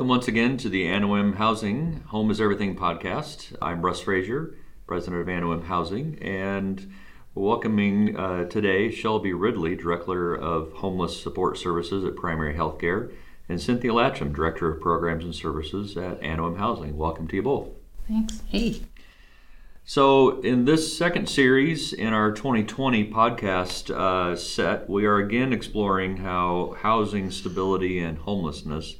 welcome 0.00 0.08
once 0.08 0.28
again 0.28 0.56
to 0.56 0.70
the 0.70 0.86
Anawim 0.86 1.34
Housing 1.34 2.02
Home 2.06 2.30
is 2.30 2.40
Everything 2.40 2.74
podcast. 2.74 3.54
I'm 3.60 3.84
Russ 3.84 4.00
Frazier, 4.00 4.54
president 4.86 5.20
of 5.20 5.26
Anawim 5.28 5.64
Housing, 5.64 6.18
and 6.22 6.90
welcoming 7.34 8.16
uh, 8.16 8.46
today 8.46 8.90
Shelby 8.90 9.34
Ridley, 9.34 9.76
director 9.76 10.34
of 10.34 10.72
homeless 10.72 11.22
support 11.22 11.58
services 11.58 12.02
at 12.06 12.16
Primary 12.16 12.54
Healthcare, 12.54 13.12
and 13.46 13.60
Cynthia 13.60 13.90
Latcham, 13.90 14.34
director 14.34 14.72
of 14.72 14.80
programs 14.80 15.22
and 15.22 15.34
services 15.34 15.94
at 15.98 16.18
Anawim 16.22 16.56
Housing. 16.56 16.96
Welcome 16.96 17.28
to 17.28 17.36
you 17.36 17.42
both. 17.42 17.68
Thanks. 18.08 18.40
Hey. 18.48 18.80
So, 19.84 20.40
in 20.40 20.64
this 20.64 20.96
second 20.96 21.28
series 21.28 21.92
in 21.92 22.14
our 22.14 22.32
2020 22.32 23.10
podcast 23.10 23.94
uh, 23.94 24.34
set, 24.34 24.88
we 24.88 25.04
are 25.04 25.18
again 25.18 25.52
exploring 25.52 26.16
how 26.16 26.74
housing 26.80 27.30
stability 27.30 27.98
and 27.98 28.16
homelessness 28.16 28.94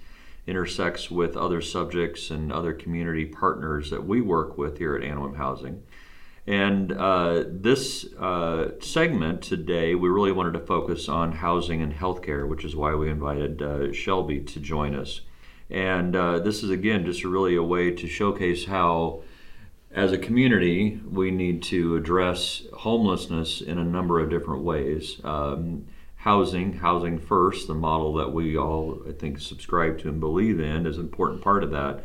intersects 0.47 1.11
with 1.11 1.37
other 1.37 1.61
subjects 1.61 2.30
and 2.30 2.53
other 2.53 2.73
community 2.73 3.25
partners 3.25 3.91
that 3.91 4.07
we 4.07 4.21
work 4.21 4.59
with 4.59 4.79
here 4.79 4.97
at 4.97 5.03
Anawim 5.03 5.37
Housing. 5.37 5.83
And 6.47 6.93
uh, 6.93 7.45
this 7.47 8.13
uh, 8.15 8.71
segment 8.80 9.43
today, 9.43 9.95
we 9.95 10.09
really 10.09 10.33
wanted 10.33 10.55
to 10.55 10.66
focus 10.66 11.09
on 11.09 11.33
housing 11.33 11.83
and 11.83 11.93
healthcare, 11.93 12.49
which 12.49 12.65
is 12.65 12.75
why 12.75 12.95
we 12.95 13.11
invited 13.11 13.63
uh, 13.63 13.93
Shelby 13.93 14.41
to 14.41 14.61
join 14.61 14.95
us. 14.95 15.21
And 15.69 16.16
uh, 16.16 16.41
this 16.41 16.63
is, 16.63 16.71
again, 16.71 17.05
just 17.05 17.25
really 17.25 17.55
a 17.55 17.63
way 17.63 17.93
to 17.93 18.09
showcase 18.09 18.65
how 18.65 19.23
as 19.93 20.13
a 20.13 20.19
community, 20.19 21.01
we 21.09 21.30
need 21.30 21.63
to 21.65 21.97
address 21.97 22.63
homelessness 22.73 23.61
in 23.61 23.79
a 23.79 23.85
number 23.85 24.21
of 24.21 24.30
different 24.30 24.63
ways. 24.63 25.21
Um, 25.24 25.87
housing, 26.21 26.74
housing 26.74 27.18
first, 27.18 27.66
the 27.66 27.74
model 27.74 28.15
that 28.15 28.32
we 28.32 28.57
all, 28.57 29.01
I 29.09 29.13
think, 29.13 29.40
subscribe 29.40 29.99
to 30.01 30.09
and 30.09 30.21
believe 30.21 30.60
in, 30.60 30.87
is 30.87 30.99
an 30.99 31.04
important 31.04 31.40
part 31.40 31.65
of 31.65 31.71
that. 31.71 32.04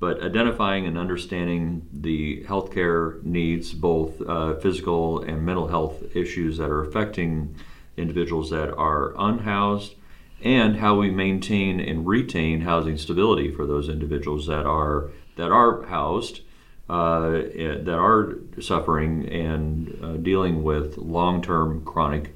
But 0.00 0.22
identifying 0.22 0.86
and 0.86 0.98
understanding 0.98 1.88
the 1.92 2.44
healthcare 2.44 3.22
needs, 3.22 3.72
both 3.72 4.20
uh, 4.20 4.56
physical 4.56 5.22
and 5.22 5.46
mental 5.46 5.68
health 5.68 6.02
issues 6.16 6.58
that 6.58 6.68
are 6.68 6.82
affecting 6.82 7.54
individuals 7.96 8.50
that 8.50 8.74
are 8.74 9.14
unhoused, 9.16 9.94
and 10.42 10.76
how 10.76 10.98
we 10.98 11.10
maintain 11.10 11.78
and 11.78 12.06
retain 12.08 12.62
housing 12.62 12.98
stability 12.98 13.52
for 13.52 13.66
those 13.66 13.88
individuals 13.88 14.46
that 14.48 14.66
are 14.66 15.10
that 15.36 15.50
are 15.50 15.84
housed 15.84 16.40
uh, 16.90 17.30
eh, 17.30 17.78
that 17.80 17.98
are 17.98 18.34
suffering 18.60 19.26
and 19.28 19.98
uh, 20.02 20.12
dealing 20.16 20.64
with 20.64 20.98
long 20.98 21.40
term 21.40 21.84
chronic 21.84 22.34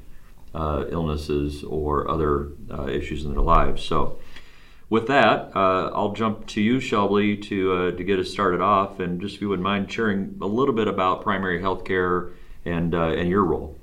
uh, 0.58 0.84
illnesses 0.90 1.62
or 1.64 2.10
other 2.10 2.48
uh, 2.70 2.86
issues 2.86 3.24
in 3.24 3.32
their 3.32 3.40
lives. 3.40 3.82
So, 3.82 4.18
with 4.90 5.06
that, 5.08 5.54
uh, 5.54 5.90
I'll 5.94 6.12
jump 6.12 6.46
to 6.48 6.62
you, 6.62 6.80
Shelby, 6.80 7.36
to, 7.36 7.72
uh, 7.72 7.90
to 7.92 8.04
get 8.04 8.18
us 8.18 8.30
started 8.30 8.62
off. 8.62 9.00
And 9.00 9.20
just 9.20 9.36
if 9.36 9.42
you 9.42 9.48
wouldn't 9.50 9.64
mind 9.64 9.92
sharing 9.92 10.38
a 10.40 10.46
little 10.46 10.74
bit 10.74 10.88
about 10.88 11.22
primary 11.22 11.60
health 11.60 11.84
care 11.84 12.30
and, 12.64 12.94
and 12.94 13.28
your 13.28 13.44
role. 13.44 13.76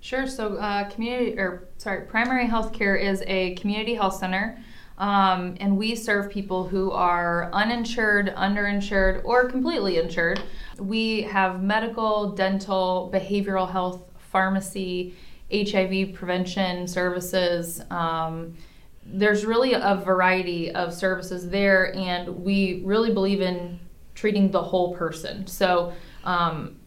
Sure. 0.00 0.26
So, 0.26 0.56
community, 0.90 1.38
or 1.38 1.68
sorry, 1.76 2.06
primary 2.06 2.46
health 2.46 2.72
care 2.72 2.96
is 2.96 3.22
a 3.26 3.54
community 3.56 3.94
health 3.94 4.14
center 4.14 4.58
um, 4.98 5.54
and 5.60 5.76
we 5.76 5.94
serve 5.94 6.30
people 6.30 6.66
who 6.66 6.90
are 6.90 7.50
uninsured, 7.52 8.34
underinsured, 8.34 9.24
or 9.24 9.48
completely 9.48 9.98
insured. 9.98 10.42
We 10.76 11.22
have 11.22 11.62
medical, 11.62 12.32
dental, 12.32 13.10
behavioral 13.14 13.70
health, 13.70 14.02
pharmacy, 14.32 15.14
HIV 15.52 16.14
prevention 16.14 16.86
services. 16.86 17.80
Um, 17.90 18.56
there's 19.04 19.44
really 19.46 19.72
a 19.72 19.94
variety 20.04 20.70
of 20.72 20.92
services 20.92 21.48
there, 21.48 21.94
and 21.96 22.44
we 22.44 22.82
really 22.84 23.12
believe 23.12 23.40
in 23.40 23.80
treating 24.14 24.50
the 24.50 24.62
whole 24.62 24.94
person. 24.94 25.46
So, 25.46 25.92
um, 26.24 26.78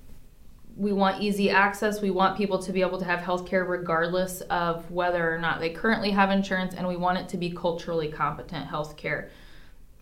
we 0.77 0.93
want 0.93 1.21
easy 1.21 1.49
access. 1.49 2.01
We 2.01 2.11
want 2.11 2.37
people 2.37 2.57
to 2.59 2.71
be 2.71 2.81
able 2.81 2.97
to 2.99 3.05
have 3.05 3.19
health 3.19 3.45
care 3.45 3.65
regardless 3.65 4.41
of 4.41 4.89
whether 4.89 5.33
or 5.33 5.37
not 5.37 5.59
they 5.59 5.69
currently 5.69 6.11
have 6.11 6.31
insurance, 6.31 6.75
and 6.75 6.87
we 6.87 6.95
want 6.95 7.17
it 7.17 7.29
to 7.29 7.37
be 7.37 7.51
culturally 7.51 8.07
competent 8.07 8.67
health 8.67 8.95
care. 8.95 9.29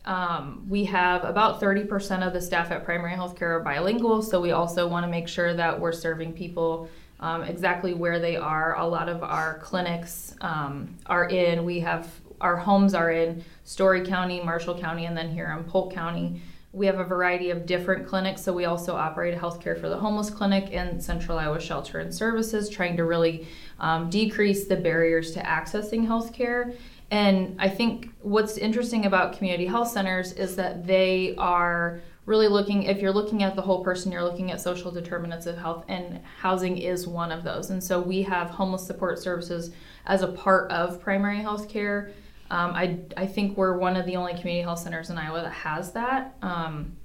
Um, 0.05 0.65
we 0.69 0.85
have 0.85 1.23
about 1.23 1.59
30% 1.59 2.25
of 2.25 2.33
the 2.33 2.41
staff 2.41 2.71
at 2.71 2.85
primary 2.85 3.13
health 3.13 3.37
care 3.37 3.57
are 3.57 3.59
bilingual, 3.59 4.21
so 4.21 4.39
we 4.39 4.51
also 4.51 4.87
want 4.87 5.05
to 5.05 5.09
make 5.09 5.27
sure 5.27 5.53
that 5.53 5.79
we're 5.79 5.91
serving 5.91 6.33
people 6.33 6.89
um, 7.19 7.43
exactly 7.43 7.93
where 7.93 8.19
they 8.19 8.35
are. 8.35 8.77
A 8.77 8.85
lot 8.85 9.09
of 9.09 9.23
our 9.23 9.59
clinics 9.59 10.35
um, 10.41 10.97
are 11.05 11.27
in, 11.27 11.65
we 11.65 11.79
have 11.81 12.09
our 12.41 12.55
homes 12.55 12.93
are 12.93 13.11
in 13.11 13.43
Story 13.63 14.05
County, 14.05 14.41
Marshall 14.41 14.79
County, 14.79 15.05
and 15.05 15.17
then 15.17 15.29
here 15.29 15.53
in 15.57 15.63
Polk 15.65 15.93
County. 15.93 16.41
We 16.71 16.85
have 16.85 16.99
a 16.99 17.03
variety 17.03 17.49
of 17.49 17.65
different 17.65 18.07
clinics, 18.07 18.43
so 18.43 18.53
we 18.53 18.65
also 18.65 18.95
operate 18.95 19.33
a 19.33 19.37
healthcare 19.37 19.79
for 19.79 19.89
the 19.89 19.97
homeless 19.97 20.29
clinic 20.29 20.69
and 20.71 21.03
Central 21.03 21.37
Iowa 21.37 21.59
Shelter 21.59 21.99
and 21.99 22.13
Services, 22.13 22.69
trying 22.69 22.95
to 22.97 23.05
really 23.05 23.47
um, 23.79 24.09
decrease 24.09 24.67
the 24.67 24.75
barriers 24.75 25.31
to 25.31 25.41
accessing 25.41 26.07
healthcare. 26.07 26.75
And 27.11 27.55
I 27.59 27.69
think 27.69 28.11
what's 28.21 28.57
interesting 28.57 29.07
about 29.07 29.35
community 29.35 29.65
health 29.65 29.89
centers 29.89 30.31
is 30.33 30.55
that 30.57 30.85
they 30.85 31.33
are 31.39 32.01
really 32.29 32.47
looking, 32.47 32.83
if 32.83 33.01
you're 33.01 33.11
looking 33.11 33.43
at 33.43 33.55
the 33.55 33.61
whole 33.61 33.83
person, 33.83 34.11
you're 34.11 34.23
looking 34.23 34.51
at 34.51 34.61
social 34.61 34.91
determinants 34.91 35.45
of 35.47 35.57
health, 35.57 35.83
and 35.87 36.21
housing 36.39 36.77
is 36.77 37.07
one 37.07 37.31
of 37.31 37.43
those. 37.43 37.71
And 37.71 37.83
so 37.83 37.99
we 37.99 38.21
have 38.23 38.49
homeless 38.49 38.85
support 38.87 39.19
services 39.19 39.71
as 40.05 40.21
a 40.21 40.27
part 40.27 40.71
of 40.71 41.01
primary 41.01 41.39
health 41.39 41.67
care 41.67 42.11
um, 42.51 42.71
I, 42.73 42.99
I 43.15 43.27
think 43.27 43.57
we're 43.57 43.77
one 43.77 43.95
of 43.95 44.05
the 44.05 44.15
only 44.15 44.33
community 44.33 44.61
health 44.61 44.79
centers 44.79 45.09
in 45.09 45.17
Iowa 45.17 45.41
that 45.41 45.51
has 45.51 45.91
that. 45.93 46.35
Um, 46.41 46.95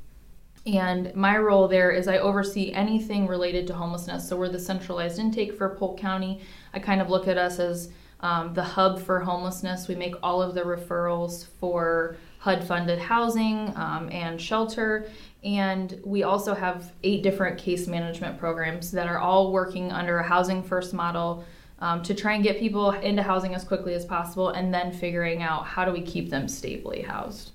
and 0.66 1.14
my 1.14 1.36
role 1.36 1.68
there 1.68 1.90
is 1.90 2.08
I 2.08 2.18
oversee 2.18 2.72
anything 2.72 3.26
related 3.26 3.66
to 3.66 3.74
homelessness. 3.74 4.26
So 4.26 4.36
we're 4.36 4.48
the 4.48 4.58
centralized 4.58 5.18
intake 5.18 5.56
for 5.58 5.68
Polk 5.68 5.98
County. 5.98 6.40
I 6.72 6.78
kind 6.78 7.02
of 7.02 7.10
look 7.10 7.28
at 7.28 7.36
us 7.36 7.58
as 7.58 7.90
um, 8.20 8.54
the 8.54 8.62
hub 8.62 9.02
for 9.02 9.20
homelessness. 9.20 9.86
We 9.86 9.94
make 9.96 10.14
all 10.22 10.40
of 10.40 10.54
the 10.54 10.62
referrals 10.62 11.44
for 11.60 12.16
HUD 12.44 12.62
funded 12.62 12.98
housing 12.98 13.74
um, 13.74 14.10
and 14.12 14.38
shelter. 14.38 15.08
And 15.42 15.98
we 16.04 16.24
also 16.24 16.54
have 16.54 16.92
eight 17.02 17.22
different 17.22 17.56
case 17.56 17.86
management 17.86 18.38
programs 18.38 18.90
that 18.90 19.06
are 19.06 19.18
all 19.18 19.50
working 19.50 19.90
under 19.90 20.18
a 20.18 20.22
housing 20.22 20.62
first 20.62 20.92
model 20.92 21.42
um, 21.78 22.02
to 22.02 22.12
try 22.12 22.34
and 22.34 22.44
get 22.44 22.58
people 22.58 22.90
into 22.90 23.22
housing 23.22 23.54
as 23.54 23.64
quickly 23.64 23.94
as 23.94 24.04
possible 24.04 24.50
and 24.50 24.74
then 24.74 24.92
figuring 24.92 25.42
out 25.42 25.64
how 25.64 25.86
do 25.86 25.90
we 25.90 26.02
keep 26.02 26.28
them 26.28 26.46
stably 26.46 27.00
housed. 27.00 27.52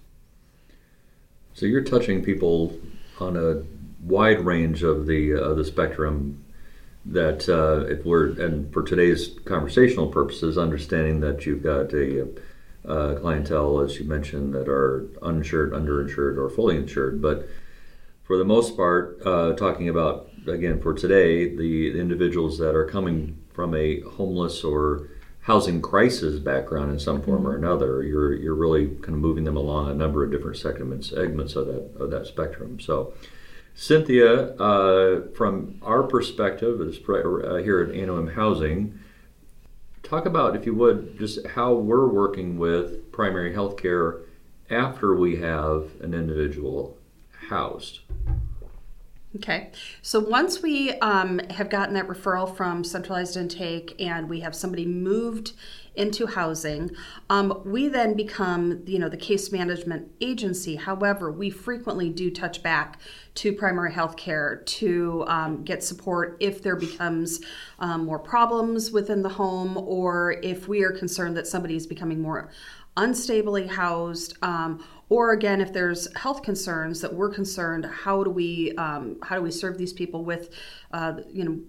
So 1.54 1.68
you're 1.68 1.84
touching 1.84 2.24
people 2.24 2.76
on 3.20 3.38
a 3.38 3.62
wide 4.02 4.44
range 4.44 4.82
of 4.82 5.06
the 5.06 5.36
uh, 5.36 5.54
the 5.54 5.66
spectrum 5.66 6.44
that 7.06 7.48
uh, 7.48 7.86
if 7.86 8.06
we're 8.06 8.30
and 8.42 8.74
for 8.74 8.82
today's 8.82 9.38
conversational 9.46 10.08
purposes, 10.08 10.58
understanding 10.58 11.20
that 11.20 11.46
you've 11.46 11.62
got 11.62 11.94
a 11.94 12.28
uh, 12.88 13.16
clientele, 13.16 13.82
as 13.82 14.00
you 14.00 14.06
mentioned, 14.06 14.54
that 14.54 14.68
are 14.68 15.08
uninsured, 15.22 15.74
underinsured, 15.74 16.38
or 16.38 16.50
fully 16.50 16.76
insured, 16.76 17.22
but 17.22 17.48
for 18.30 18.38
the 18.38 18.46
most 18.46 18.78
part, 18.78 19.20
uh, 19.26 19.54
talking 19.54 19.90
about 19.90 20.30
again 20.48 20.80
for 20.80 20.94
today, 20.94 21.56
the, 21.56 22.00
individuals 22.00 22.60
that 22.60 22.76
are 22.76 22.86
coming 22.86 23.38
from 23.52 23.74
a 23.76 24.02
homeless 24.02 24.64
or 24.64 25.10
housing 25.42 25.82
crisis 25.82 26.40
background 26.40 26.92
in 26.92 27.00
some 27.00 27.24
form 27.24 27.48
or 27.48 27.56
mm-hmm. 27.56 27.64
another, 27.64 28.04
you're 28.04 28.36
you're 28.36 28.54
really 28.54 28.88
kind 28.88 29.16
of 29.16 29.20
moving 29.20 29.46
them 29.46 29.58
along 29.58 29.90
a 29.90 29.96
number 29.96 30.24
of 30.24 30.32
different 30.32 30.58
segments 30.58 31.10
segments 31.10 31.56
of 31.56 31.66
that 31.66 31.90
of 32.00 32.12
that 32.12 32.28
spectrum. 32.28 32.80
So, 32.80 33.14
Cynthia, 33.74 34.56
uh, 34.58 35.22
from 35.34 35.80
our 35.82 36.04
perspective 36.04 36.82
as 36.82 36.98
uh, 36.98 37.56
here 37.56 37.82
at 37.82 37.90
Anawim 37.90 38.36
Housing, 38.36 39.00
talk 40.04 40.26
about 40.26 40.56
if 40.56 40.66
you 40.66 40.74
would 40.74 41.18
just 41.20 41.46
how 41.48 41.74
we're 41.74 42.08
working 42.08 42.58
with 42.58 43.12
primary 43.12 43.54
health 43.54 43.78
care 43.78 44.22
after 44.70 45.16
we 45.16 45.38
have 45.38 45.90
an 46.02 46.14
individual 46.14 46.98
housed. 47.50 48.00
Okay, 49.36 49.70
so 50.02 50.20
once 50.20 50.64
we 50.64 50.92
um, 51.02 51.38
have 51.52 51.70
gotten 51.70 51.94
that 51.94 52.08
referral 52.08 52.58
from 52.58 52.84
centralized 52.84 53.38
intake 53.38 53.96
and 54.00 54.28
we 54.28 54.40
have 54.40 54.56
somebody 54.56 54.88
moved 54.88 55.54
into 55.94 56.26
housing, 56.26 56.90
um, 57.30 57.62
we 57.64 57.90
then 57.90 58.16
become 58.16 58.82
you 58.88 58.98
know 58.98 59.08
the 59.08 59.18
case 59.18 59.52
management 59.52 60.10
agency. 60.20 60.78
However, 60.78 61.32
we 61.32 61.52
frequently 61.52 62.10
do 62.10 62.32
touch 62.32 62.64
back 62.64 62.98
to 63.36 63.54
primary 63.54 63.94
health 63.94 64.18
care 64.18 64.64
to 64.66 65.26
um, 65.28 65.64
get 65.64 65.84
support 65.84 66.36
if 66.40 66.64
there 66.64 66.76
becomes 66.76 67.40
um, 67.78 68.06
more 68.06 68.18
problems 68.18 68.90
within 68.92 69.22
the 69.22 69.30
home 69.30 69.78
or 69.78 70.38
if 70.42 70.68
we 70.68 70.82
are 70.82 70.92
concerned 70.92 71.38
that 71.38 71.46
somebody 71.46 71.76
is 71.76 71.86
becoming 71.86 72.20
more 72.20 72.50
unstably 72.98 73.68
housed 73.70 74.36
um, 74.42 74.84
or 75.10 75.34
again 75.34 75.60
if 75.60 75.74
there's 75.74 76.14
health 76.16 76.44
concerns 76.44 77.02
that 77.02 77.14
we're 77.14 77.30
concerned 77.30 77.86
how 77.86 78.24
do 78.24 78.30
we 78.30 78.74
um, 78.78 79.18
how 79.24 79.36
do 79.36 79.42
we 79.42 79.52
serve 79.52 79.78
these 79.78 79.94
people 79.94 80.24
with 80.24 80.50
uh, 80.92 81.14
you 81.32 81.44
know 81.44 81.60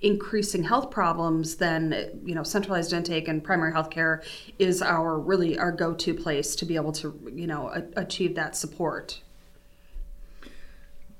increasing 0.00 0.62
health 0.62 0.90
problems, 0.90 1.56
then 1.56 2.20
you 2.24 2.34
know 2.34 2.42
centralized 2.42 2.92
intake 2.92 3.28
and 3.28 3.42
primary 3.42 3.72
health 3.72 3.90
care 3.90 4.22
is 4.58 4.80
our 4.82 5.18
really 5.18 5.58
our 5.58 5.72
go-to 5.72 6.14
place 6.14 6.54
to 6.56 6.64
be 6.64 6.76
able 6.76 6.92
to 6.92 7.18
you 7.34 7.46
know 7.46 7.68
a- 7.68 8.00
achieve 8.00 8.34
that 8.36 8.56
support. 8.56 9.20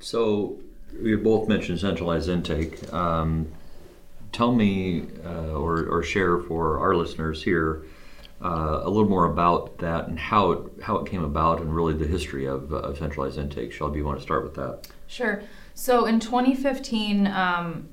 So 0.00 0.58
we 1.02 1.16
both 1.16 1.48
mentioned 1.48 1.80
centralized 1.80 2.28
intake. 2.28 2.92
Um, 2.92 3.48
tell 4.30 4.52
me 4.52 5.06
uh, 5.24 5.52
or, 5.54 5.86
or 5.86 6.02
share 6.02 6.38
for 6.38 6.78
our 6.78 6.94
listeners 6.94 7.42
here 7.42 7.82
uh, 8.42 8.80
a 8.82 8.88
little 8.88 9.08
more 9.08 9.24
about 9.24 9.78
that 9.78 10.08
and 10.08 10.18
how 10.18 10.52
it 10.52 10.82
how 10.82 10.98
it 10.98 11.10
came 11.10 11.24
about 11.24 11.60
and 11.60 11.74
really 11.74 11.94
the 11.94 12.06
history 12.06 12.46
of, 12.46 12.72
of 12.72 12.98
centralized 12.98 13.38
intake. 13.38 13.72
Shelby, 13.72 13.98
you 13.98 14.04
want 14.04 14.18
to 14.18 14.22
start 14.22 14.44
with 14.44 14.54
that? 14.54 14.86
Sure. 15.06 15.42
So 15.74 16.06
in 16.06 16.20
2015, 16.20 17.26
um, 17.26 17.88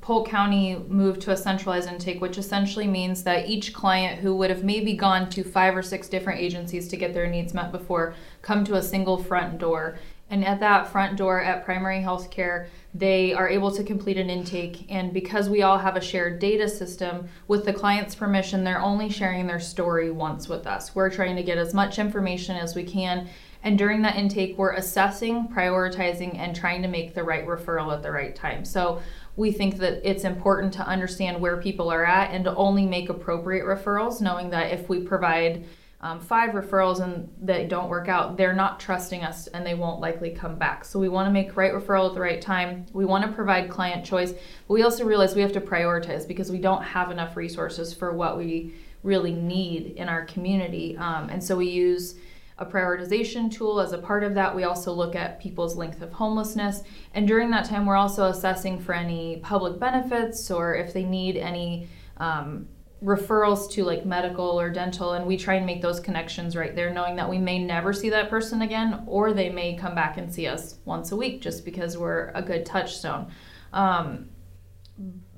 Polk 0.00 0.28
County 0.28 0.76
moved 0.88 1.20
to 1.22 1.30
a 1.30 1.36
centralized 1.36 1.88
intake, 1.88 2.20
which 2.20 2.38
essentially 2.38 2.86
means 2.86 3.22
that 3.22 3.48
each 3.48 3.72
client 3.72 4.20
who 4.20 4.34
would 4.36 4.50
have 4.50 4.64
maybe 4.64 4.94
gone 4.94 5.28
to 5.30 5.44
five 5.44 5.76
or 5.76 5.82
six 5.82 6.08
different 6.08 6.40
agencies 6.40 6.88
to 6.88 6.96
get 6.96 7.12
their 7.12 7.26
needs 7.26 7.54
met 7.54 7.70
before 7.70 8.14
come 8.42 8.64
to 8.64 8.74
a 8.74 8.82
single 8.82 9.22
front 9.22 9.58
door. 9.58 9.98
And 10.30 10.44
at 10.44 10.60
that 10.60 10.88
front 10.88 11.16
door 11.16 11.42
at 11.42 11.64
primary 11.64 12.00
health 12.00 12.30
care, 12.30 12.68
they 12.92 13.32
are 13.32 13.48
able 13.48 13.70
to 13.70 13.84
complete 13.84 14.18
an 14.18 14.30
intake. 14.30 14.86
And 14.88 15.12
because 15.12 15.48
we 15.48 15.62
all 15.62 15.78
have 15.78 15.96
a 15.96 16.00
shared 16.00 16.40
data 16.40 16.68
system, 16.68 17.28
with 17.46 17.64
the 17.64 17.72
client's 17.72 18.14
permission, 18.14 18.64
they're 18.64 18.80
only 18.80 19.08
sharing 19.08 19.46
their 19.46 19.60
story 19.60 20.10
once 20.10 20.48
with 20.48 20.66
us. 20.66 20.94
We're 20.94 21.10
trying 21.10 21.36
to 21.36 21.42
get 21.42 21.58
as 21.58 21.72
much 21.72 21.98
information 21.98 22.56
as 22.56 22.74
we 22.74 22.82
can. 22.82 23.28
And 23.62 23.78
during 23.78 24.02
that 24.02 24.16
intake, 24.16 24.56
we're 24.56 24.72
assessing, 24.72 25.48
prioritizing, 25.48 26.36
and 26.36 26.56
trying 26.56 26.82
to 26.82 26.88
make 26.88 27.14
the 27.14 27.22
right 27.22 27.46
referral 27.46 27.92
at 27.92 28.02
the 28.02 28.10
right 28.10 28.34
time. 28.34 28.64
So 28.64 29.02
we 29.36 29.52
think 29.52 29.76
that 29.78 30.00
it's 30.08 30.24
important 30.24 30.72
to 30.74 30.86
understand 30.86 31.40
where 31.40 31.58
people 31.58 31.90
are 31.90 32.04
at 32.04 32.32
and 32.32 32.44
to 32.44 32.54
only 32.56 32.86
make 32.86 33.08
appropriate 33.08 33.64
referrals, 33.64 34.20
knowing 34.20 34.50
that 34.50 34.72
if 34.72 34.88
we 34.88 35.00
provide 35.00 35.64
um, 36.02 36.18
five 36.18 36.50
referrals 36.50 37.00
and 37.00 37.28
they 37.40 37.66
don't 37.66 37.90
work 37.90 38.08
out, 38.08 38.38
they're 38.38 38.54
not 38.54 38.80
trusting 38.80 39.22
us 39.22 39.48
and 39.48 39.66
they 39.66 39.74
won't 39.74 40.00
likely 40.00 40.30
come 40.30 40.56
back. 40.56 40.84
So 40.84 40.98
we 40.98 41.10
want 41.10 41.26
to 41.26 41.32
make 41.32 41.56
right 41.56 41.72
referral 41.72 42.08
at 42.08 42.14
the 42.14 42.20
right 42.20 42.40
time. 42.40 42.86
We 42.94 43.04
want 43.04 43.24
to 43.26 43.32
provide 43.32 43.68
client 43.68 44.04
choice, 44.04 44.32
but 44.32 44.74
we 44.74 44.82
also 44.82 45.04
realize 45.04 45.34
we 45.34 45.42
have 45.42 45.52
to 45.52 45.60
prioritize 45.60 46.26
because 46.26 46.50
we 46.50 46.58
don't 46.58 46.82
have 46.82 47.10
enough 47.10 47.36
resources 47.36 47.92
for 47.92 48.14
what 48.14 48.38
we 48.38 48.74
really 49.02 49.32
need 49.32 49.92
in 49.96 50.08
our 50.08 50.24
community. 50.24 50.96
Um, 50.96 51.28
and 51.28 51.42
so 51.42 51.56
we 51.56 51.68
use 51.68 52.14
a 52.56 52.64
prioritization 52.64 53.50
tool 53.52 53.78
as 53.80 53.92
a 53.92 53.98
part 53.98 54.24
of 54.24 54.34
that. 54.34 54.54
We 54.54 54.64
also 54.64 54.92
look 54.92 55.14
at 55.14 55.40
people's 55.40 55.76
length 55.76 56.00
of 56.00 56.12
homelessness. 56.12 56.82
And 57.12 57.28
during 57.28 57.50
that 57.50 57.66
time, 57.66 57.84
we're 57.84 57.96
also 57.96 58.24
assessing 58.26 58.80
for 58.80 58.94
any 58.94 59.38
public 59.42 59.78
benefits 59.78 60.50
or 60.50 60.74
if 60.74 60.94
they 60.94 61.04
need 61.04 61.36
any. 61.36 61.88
Um, 62.16 62.68
referrals 63.02 63.70
to 63.70 63.84
like 63.84 64.04
medical 64.04 64.60
or 64.60 64.68
dental 64.68 65.12
and 65.12 65.26
we 65.26 65.36
try 65.36 65.54
and 65.54 65.64
make 65.64 65.80
those 65.80 66.00
connections 66.00 66.54
right 66.54 66.76
there 66.76 66.92
knowing 66.92 67.16
that 67.16 67.28
we 67.28 67.38
may 67.38 67.58
never 67.58 67.92
see 67.92 68.10
that 68.10 68.28
person 68.28 68.60
again 68.60 69.02
or 69.06 69.32
they 69.32 69.48
may 69.48 69.74
come 69.74 69.94
back 69.94 70.18
and 70.18 70.32
see 70.32 70.46
us 70.46 70.76
once 70.84 71.10
a 71.10 71.16
week 71.16 71.40
just 71.40 71.64
because 71.64 71.96
we're 71.96 72.30
a 72.34 72.42
good 72.42 72.66
touchstone. 72.66 73.30
Um, 73.72 74.28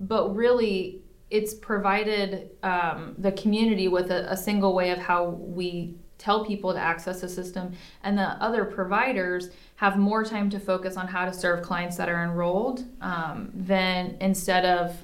but 0.00 0.34
really 0.34 1.02
it's 1.30 1.54
provided 1.54 2.50
um, 2.64 3.14
the 3.18 3.32
community 3.32 3.86
with 3.86 4.10
a, 4.10 4.30
a 4.30 4.36
single 4.36 4.74
way 4.74 4.90
of 4.90 4.98
how 4.98 5.24
we 5.30 5.94
tell 6.18 6.44
people 6.44 6.72
to 6.72 6.78
access 6.78 7.20
the 7.20 7.28
system 7.28 7.72
and 8.02 8.18
the 8.18 8.22
other 8.22 8.64
providers 8.64 9.50
have 9.76 9.96
more 9.96 10.24
time 10.24 10.50
to 10.50 10.58
focus 10.58 10.96
on 10.96 11.06
how 11.06 11.24
to 11.24 11.32
serve 11.32 11.62
clients 11.62 11.96
that 11.96 12.08
are 12.08 12.24
enrolled 12.24 12.84
um, 13.00 13.50
than 13.54 14.16
instead 14.20 14.64
of 14.64 14.96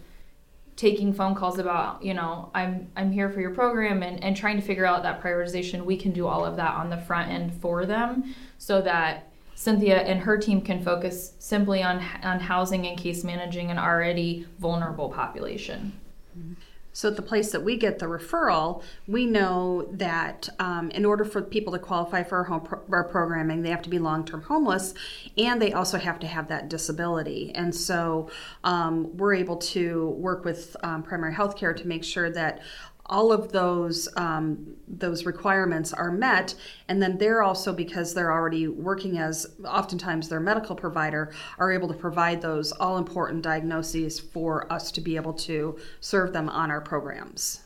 taking 0.78 1.12
phone 1.12 1.34
calls 1.34 1.58
about 1.58 2.00
you 2.04 2.14
know 2.14 2.50
i'm 2.54 2.88
i'm 2.96 3.10
here 3.10 3.28
for 3.28 3.40
your 3.40 3.50
program 3.50 4.00
and, 4.04 4.22
and 4.22 4.36
trying 4.36 4.54
to 4.54 4.62
figure 4.62 4.86
out 4.86 5.02
that 5.02 5.20
prioritization 5.20 5.84
we 5.84 5.96
can 5.96 6.12
do 6.12 6.24
all 6.24 6.44
of 6.44 6.54
that 6.54 6.72
on 6.74 6.88
the 6.88 6.96
front 6.96 7.28
end 7.28 7.52
for 7.60 7.84
them 7.84 8.32
so 8.58 8.80
that 8.80 9.28
cynthia 9.56 9.98
and 9.98 10.20
her 10.20 10.38
team 10.38 10.60
can 10.60 10.80
focus 10.80 11.32
simply 11.40 11.82
on 11.82 11.98
on 12.22 12.38
housing 12.38 12.86
and 12.86 12.96
case 12.96 13.24
managing 13.24 13.72
an 13.72 13.78
already 13.78 14.46
vulnerable 14.60 15.08
population 15.08 15.92
mm-hmm. 16.38 16.52
So, 16.98 17.06
at 17.06 17.14
the 17.14 17.22
place 17.22 17.52
that 17.52 17.62
we 17.62 17.76
get 17.76 18.00
the 18.00 18.06
referral, 18.06 18.82
we 19.06 19.24
know 19.24 19.88
that 19.92 20.48
um, 20.58 20.90
in 20.90 21.04
order 21.04 21.24
for 21.24 21.40
people 21.40 21.72
to 21.74 21.78
qualify 21.78 22.24
for 22.24 22.38
our, 22.38 22.42
home 22.42 22.62
pro- 22.62 22.80
our 22.90 23.04
programming, 23.04 23.62
they 23.62 23.70
have 23.70 23.82
to 23.82 23.88
be 23.88 24.00
long 24.00 24.24
term 24.24 24.42
homeless 24.42 24.94
and 25.36 25.62
they 25.62 25.72
also 25.72 25.96
have 25.96 26.18
to 26.18 26.26
have 26.26 26.48
that 26.48 26.68
disability. 26.68 27.52
And 27.54 27.72
so, 27.72 28.30
um, 28.64 29.16
we're 29.16 29.34
able 29.34 29.58
to 29.58 30.08
work 30.08 30.44
with 30.44 30.76
um, 30.82 31.04
primary 31.04 31.32
health 31.32 31.56
care 31.56 31.72
to 31.72 31.86
make 31.86 32.02
sure 32.02 32.30
that 32.32 32.62
all 33.08 33.32
of 33.32 33.52
those 33.52 34.08
um, 34.16 34.74
those 34.86 35.24
requirements 35.24 35.92
are 35.92 36.10
met. 36.10 36.54
And 36.88 37.02
then 37.02 37.18
they're 37.18 37.42
also 37.42 37.72
because 37.72 38.14
they're 38.14 38.32
already 38.32 38.68
working 38.68 39.18
as 39.18 39.46
oftentimes 39.64 40.28
their 40.28 40.40
medical 40.40 40.74
provider 40.74 41.32
are 41.58 41.72
able 41.72 41.88
to 41.88 41.94
provide 41.94 42.40
those 42.40 42.72
all 42.72 42.98
important 42.98 43.42
diagnoses 43.42 44.18
for 44.18 44.70
us 44.72 44.90
to 44.92 45.00
be 45.00 45.16
able 45.16 45.34
to 45.34 45.78
serve 46.00 46.32
them 46.32 46.48
on 46.48 46.70
our 46.70 46.80
programs. 46.80 47.60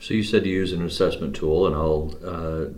So 0.00 0.14
you 0.14 0.24
said 0.24 0.46
you 0.46 0.54
use 0.54 0.72
an 0.72 0.84
assessment 0.84 1.36
tool 1.36 1.66
and 1.66 1.76
i'll 1.76 2.12
uh, 2.26 2.72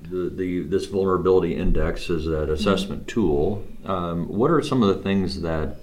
the, 0.00 0.30
the 0.30 0.60
this 0.62 0.86
vulnerability 0.86 1.54
index 1.54 2.10
is 2.10 2.24
that 2.26 2.48
assessment 2.48 3.02
mm-hmm. 3.02 3.20
tool. 3.20 3.64
Um, 3.84 4.28
what 4.28 4.50
are 4.50 4.62
some 4.62 4.82
of 4.82 4.88
the 4.88 5.02
things 5.02 5.42
that 5.42 5.76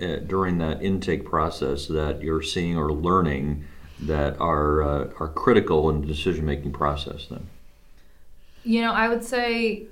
uh, 0.00 0.16
during 0.16 0.58
that 0.58 0.82
intake 0.82 1.24
process 1.24 1.86
that 1.86 2.22
you're 2.22 2.42
seeing 2.42 2.76
or 2.76 2.92
learning 2.92 3.64
that 4.06 4.40
are 4.40 4.82
uh, 4.82 5.10
are 5.20 5.28
critical 5.28 5.90
in 5.90 6.00
the 6.00 6.06
decision 6.06 6.44
making 6.44 6.72
process 6.72 7.26
then? 7.26 7.48
You 8.64 8.82
know, 8.82 8.92
I 8.92 9.08
would 9.08 9.24
say 9.24 9.86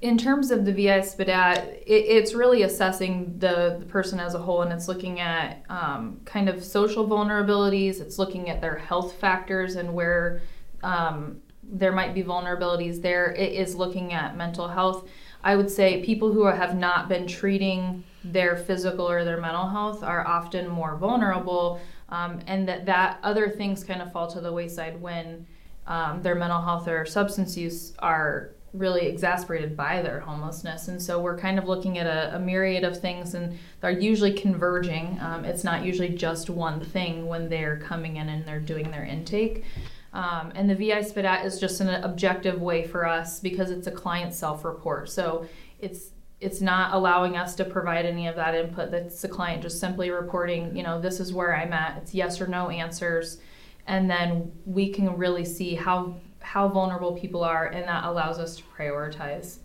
in 0.00 0.16
terms 0.16 0.50
of 0.50 0.64
the 0.64 0.72
VI 0.72 1.00
SPDAT, 1.00 1.82
it, 1.86 1.92
it's 1.92 2.32
really 2.32 2.62
assessing 2.62 3.34
the, 3.38 3.76
the, 3.78 3.86
person 3.86 4.18
as 4.18 4.34
a 4.34 4.38
whole 4.38 4.62
and 4.62 4.72
it's 4.72 4.88
looking 4.88 5.20
at 5.20 5.62
um, 5.68 6.20
kind 6.24 6.48
of 6.48 6.64
social 6.64 7.06
vulnerabilities, 7.06 8.00
it's 8.00 8.18
looking 8.18 8.48
at 8.48 8.60
their 8.60 8.76
health 8.76 9.14
factors 9.16 9.76
and 9.76 9.92
where 9.92 10.40
um, 10.82 11.40
there 11.62 11.92
might 11.92 12.14
be 12.14 12.22
vulnerabilities 12.22 13.02
there. 13.02 13.32
It 13.32 13.52
is 13.52 13.74
looking 13.74 14.12
at 14.12 14.36
mental 14.36 14.68
health. 14.68 15.06
I 15.44 15.56
would 15.56 15.70
say 15.70 16.02
people 16.02 16.32
who 16.32 16.44
have 16.46 16.76
not 16.76 17.08
been 17.08 17.26
treating 17.26 18.04
their 18.24 18.56
physical 18.56 19.08
or 19.08 19.24
their 19.24 19.40
mental 19.40 19.68
health 19.68 20.02
are 20.02 20.26
often 20.26 20.68
more 20.68 20.96
vulnerable 20.96 21.80
um, 22.10 22.40
and 22.46 22.68
that 22.68 22.86
that 22.86 23.18
other 23.22 23.48
things 23.48 23.84
kind 23.84 24.02
of 24.02 24.12
fall 24.12 24.26
to 24.28 24.40
the 24.40 24.52
wayside 24.52 25.00
when 25.00 25.46
um, 25.86 26.22
their 26.22 26.34
mental 26.34 26.60
health 26.60 26.86
or 26.88 27.04
substance 27.04 27.56
use 27.56 27.92
are 27.98 28.50
really 28.72 29.06
exasperated 29.06 29.76
by 29.76 30.00
their 30.00 30.20
homelessness. 30.20 30.88
And 30.88 31.02
so 31.02 31.20
we're 31.20 31.38
kind 31.38 31.58
of 31.58 31.66
looking 31.66 31.98
at 31.98 32.06
a, 32.06 32.36
a 32.36 32.38
myriad 32.38 32.84
of 32.84 33.00
things 33.00 33.34
and 33.34 33.58
they're 33.80 33.90
usually 33.90 34.32
converging. 34.32 35.18
Um, 35.20 35.44
it's 35.44 35.64
not 35.64 35.84
usually 35.84 36.10
just 36.10 36.48
one 36.48 36.80
thing 36.80 37.26
when 37.26 37.48
they're 37.48 37.78
coming 37.78 38.16
in 38.16 38.28
and 38.28 38.46
they're 38.46 38.60
doing 38.60 38.90
their 38.90 39.04
intake. 39.04 39.64
Um, 40.12 40.52
and 40.54 40.68
the 40.68 40.74
vi 40.74 41.00
SPDAT 41.00 41.44
is 41.44 41.58
just 41.58 41.80
an 41.80 41.88
objective 41.88 42.60
way 42.60 42.86
for 42.86 43.06
us 43.06 43.40
because 43.40 43.70
it's 43.70 43.86
a 43.86 43.92
client 43.92 44.34
self-report. 44.34 45.08
So 45.08 45.46
it's 45.80 46.10
it's 46.40 46.60
not 46.60 46.94
allowing 46.94 47.36
us 47.36 47.54
to 47.56 47.64
provide 47.64 48.06
any 48.06 48.26
of 48.26 48.36
that 48.36 48.54
input. 48.54 48.90
That's 48.90 49.20
the 49.20 49.28
client 49.28 49.62
just 49.62 49.78
simply 49.78 50.10
reporting, 50.10 50.74
you 50.74 50.82
know, 50.82 51.00
this 51.00 51.20
is 51.20 51.32
where 51.32 51.54
I'm 51.54 51.72
at. 51.72 51.98
It's 51.98 52.14
yes 52.14 52.40
or 52.40 52.46
no 52.46 52.70
answers. 52.70 53.38
And 53.86 54.10
then 54.10 54.52
we 54.64 54.90
can 54.90 55.16
really 55.16 55.44
see 55.44 55.74
how 55.74 56.16
how 56.40 56.68
vulnerable 56.68 57.12
people 57.12 57.44
are 57.44 57.66
and 57.66 57.86
that 57.86 58.04
allows 58.04 58.38
us 58.38 58.56
to 58.56 58.62
prioritize. 58.76 59.58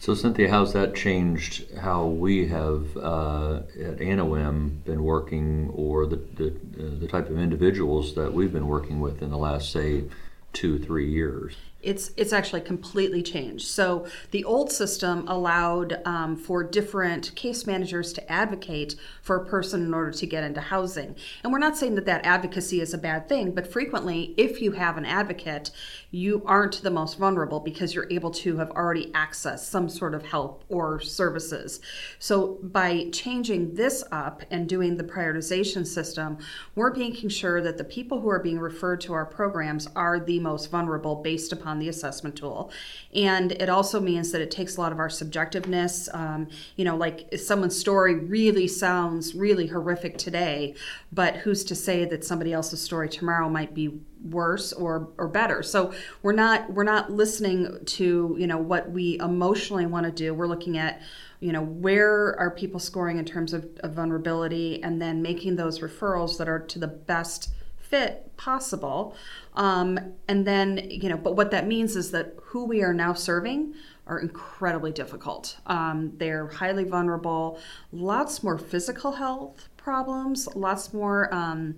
So 0.00 0.14
Cynthia, 0.14 0.48
how's 0.48 0.72
that 0.74 0.94
changed 0.94 1.74
how 1.76 2.06
we 2.06 2.46
have 2.46 2.96
uh, 2.96 3.56
at 3.80 3.98
Anawim 3.98 4.84
been 4.84 5.02
working 5.02 5.70
or 5.74 6.06
the, 6.06 6.16
the, 6.36 6.46
uh, 6.48 7.00
the 7.00 7.08
type 7.08 7.28
of 7.28 7.38
individuals 7.38 8.14
that 8.14 8.32
we've 8.32 8.52
been 8.52 8.68
working 8.68 9.00
with 9.00 9.22
in 9.22 9.30
the 9.30 9.36
last, 9.36 9.72
say, 9.72 10.04
two, 10.52 10.78
three 10.78 11.10
years? 11.10 11.56
It's 11.88 12.10
it's 12.18 12.34
actually 12.34 12.60
completely 12.60 13.22
changed. 13.22 13.66
So 13.66 14.06
the 14.30 14.44
old 14.44 14.70
system 14.70 15.26
allowed 15.26 16.02
um, 16.04 16.36
for 16.36 16.62
different 16.62 17.34
case 17.34 17.66
managers 17.66 18.12
to 18.12 18.30
advocate 18.30 18.94
for 19.22 19.36
a 19.36 19.46
person 19.46 19.82
in 19.82 19.94
order 19.94 20.10
to 20.10 20.26
get 20.26 20.44
into 20.44 20.60
housing. 20.60 21.16
And 21.42 21.50
we're 21.50 21.58
not 21.58 21.78
saying 21.78 21.94
that 21.94 22.04
that 22.04 22.26
advocacy 22.26 22.82
is 22.82 22.92
a 22.92 22.98
bad 22.98 23.26
thing, 23.26 23.52
but 23.52 23.72
frequently, 23.72 24.34
if 24.36 24.60
you 24.60 24.72
have 24.72 24.98
an 24.98 25.06
advocate, 25.06 25.70
you 26.10 26.42
aren't 26.46 26.82
the 26.82 26.90
most 26.90 27.18
vulnerable 27.18 27.60
because 27.60 27.94
you're 27.94 28.10
able 28.10 28.30
to 28.30 28.56
have 28.56 28.70
already 28.70 29.10
accessed 29.12 29.60
some 29.60 29.88
sort 29.88 30.14
of 30.14 30.24
help 30.24 30.64
or 30.68 31.00
services. 31.00 31.80
So 32.18 32.58
by 32.62 33.10
changing 33.12 33.74
this 33.74 34.02
up 34.10 34.42
and 34.50 34.66
doing 34.66 34.96
the 34.96 35.04
prioritization 35.04 35.86
system, 35.86 36.38
we're 36.74 36.94
making 36.94 37.28
sure 37.28 37.60
that 37.60 37.76
the 37.76 37.84
people 37.84 38.20
who 38.20 38.30
are 38.30 38.38
being 38.38 38.58
referred 38.58 39.02
to 39.02 39.12
our 39.12 39.26
programs 39.26 39.86
are 39.94 40.18
the 40.18 40.40
most 40.40 40.70
vulnerable 40.70 41.16
based 41.16 41.52
upon 41.52 41.78
the 41.78 41.90
assessment 41.90 42.36
tool. 42.36 42.72
And 43.14 43.52
it 43.52 43.68
also 43.68 44.00
means 44.00 44.32
that 44.32 44.40
it 44.40 44.50
takes 44.50 44.78
a 44.78 44.80
lot 44.80 44.92
of 44.92 44.98
our 44.98 45.08
subjectiveness. 45.08 46.12
Um, 46.14 46.48
you 46.76 46.86
know, 46.86 46.96
like 46.96 47.28
someone's 47.38 47.78
story 47.78 48.14
really 48.14 48.66
sounds 48.66 49.34
really 49.34 49.66
horrific 49.66 50.16
today, 50.16 50.74
but 51.12 51.36
who's 51.36 51.64
to 51.64 51.74
say 51.74 52.06
that 52.06 52.24
somebody 52.24 52.54
else's 52.54 52.80
story 52.80 53.10
tomorrow 53.10 53.50
might 53.50 53.74
be 53.74 54.00
worse 54.22 54.72
or 54.72 55.10
or 55.18 55.28
better. 55.28 55.62
So 55.62 55.92
we're 56.22 56.32
not 56.32 56.72
we're 56.72 56.84
not 56.84 57.10
listening 57.10 57.78
to 57.84 58.36
you 58.38 58.46
know 58.46 58.58
what 58.58 58.90
we 58.90 59.18
emotionally 59.20 59.86
want 59.86 60.06
to 60.06 60.12
do. 60.12 60.34
We're 60.34 60.46
looking 60.46 60.78
at 60.78 61.00
you 61.40 61.52
know 61.52 61.62
where 61.62 62.38
are 62.38 62.50
people 62.50 62.80
scoring 62.80 63.18
in 63.18 63.24
terms 63.24 63.52
of, 63.52 63.68
of 63.80 63.92
vulnerability 63.92 64.82
and 64.82 65.00
then 65.00 65.22
making 65.22 65.56
those 65.56 65.80
referrals 65.80 66.38
that 66.38 66.48
are 66.48 66.60
to 66.60 66.78
the 66.78 66.88
best 66.88 67.50
fit 67.76 68.36
possible. 68.36 69.16
Um, 69.54 69.98
and 70.26 70.46
then 70.46 70.88
you 70.90 71.08
know 71.08 71.16
but 71.16 71.36
what 71.36 71.50
that 71.52 71.66
means 71.66 71.96
is 71.96 72.10
that 72.10 72.34
who 72.42 72.64
we 72.64 72.82
are 72.82 72.94
now 72.94 73.12
serving 73.12 73.74
are 74.06 74.18
incredibly 74.18 74.90
difficult. 74.90 75.58
Um, 75.66 76.12
they're 76.16 76.48
highly 76.48 76.84
vulnerable 76.84 77.60
lots 77.92 78.42
more 78.42 78.58
physical 78.58 79.12
health 79.12 79.68
problems 79.76 80.48
lots 80.54 80.92
more 80.92 81.32
um, 81.32 81.76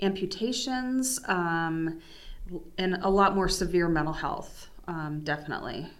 amputations 0.00 1.20
um, 1.26 2.00
and 2.78 2.98
a 3.02 3.10
lot 3.10 3.34
more 3.34 3.48
severe 3.48 3.88
mental 3.88 4.14
health 4.14 4.68
um, 4.86 5.20
definitely 5.22 5.90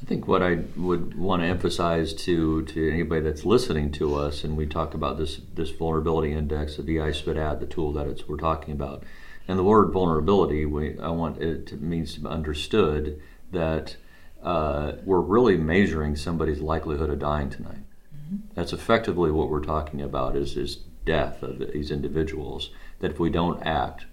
I 0.00 0.06
think 0.06 0.28
what 0.28 0.42
I 0.42 0.60
would 0.76 1.18
want 1.18 1.42
to 1.42 1.48
emphasize 1.48 2.14
to, 2.14 2.62
to 2.62 2.90
anybody 2.90 3.20
that's 3.20 3.44
listening 3.44 3.90
to 3.92 4.14
us, 4.14 4.44
and 4.44 4.56
we 4.56 4.64
talk 4.64 4.94
about 4.94 5.18
this 5.18 5.40
this 5.54 5.70
vulnerability 5.70 6.32
index, 6.32 6.76
the 6.76 6.82
VI 6.82 7.10
SPID 7.10 7.60
the 7.60 7.66
tool 7.66 7.92
that 7.94 8.06
it's 8.06 8.28
we're 8.28 8.36
talking 8.36 8.72
about, 8.72 9.02
and 9.48 9.58
the 9.58 9.64
word 9.64 9.92
vulnerability, 9.92 10.64
we 10.66 10.98
I 11.00 11.08
want 11.08 11.42
it 11.42 11.66
to, 11.68 11.76
means 11.76 12.14
to 12.14 12.20
be 12.20 12.28
understood 12.28 13.20
that 13.50 13.96
uh, 14.42 14.92
we're 15.04 15.20
really 15.20 15.56
measuring 15.56 16.14
somebody's 16.14 16.60
likelihood 16.60 17.10
of 17.10 17.18
dying 17.18 17.50
tonight. 17.50 17.82
Mm-hmm. 18.14 18.36
That's 18.54 18.72
effectively 18.72 19.32
what 19.32 19.50
we're 19.50 19.64
talking 19.64 20.00
about 20.00 20.36
is 20.36 20.56
is 20.56 20.78
death 21.04 21.42
of 21.42 21.58
these 21.58 21.90
individuals. 21.90 22.70
That 23.00 23.12
if 23.12 23.20
we 23.20 23.30
don't 23.30 23.62
act, 23.62 24.06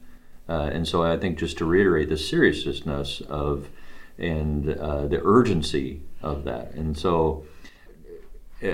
uh, 0.47 0.69
and 0.71 0.87
so 0.87 1.03
I 1.03 1.17
think 1.17 1.39
just 1.39 1.57
to 1.57 1.65
reiterate 1.65 2.09
the 2.09 2.17
seriousness 2.17 3.21
of 3.21 3.69
and 4.17 4.69
uh, 4.69 5.07
the 5.07 5.21
urgency 5.23 6.01
of 6.21 6.43
that. 6.45 6.71
And 6.73 6.97
so 6.97 7.45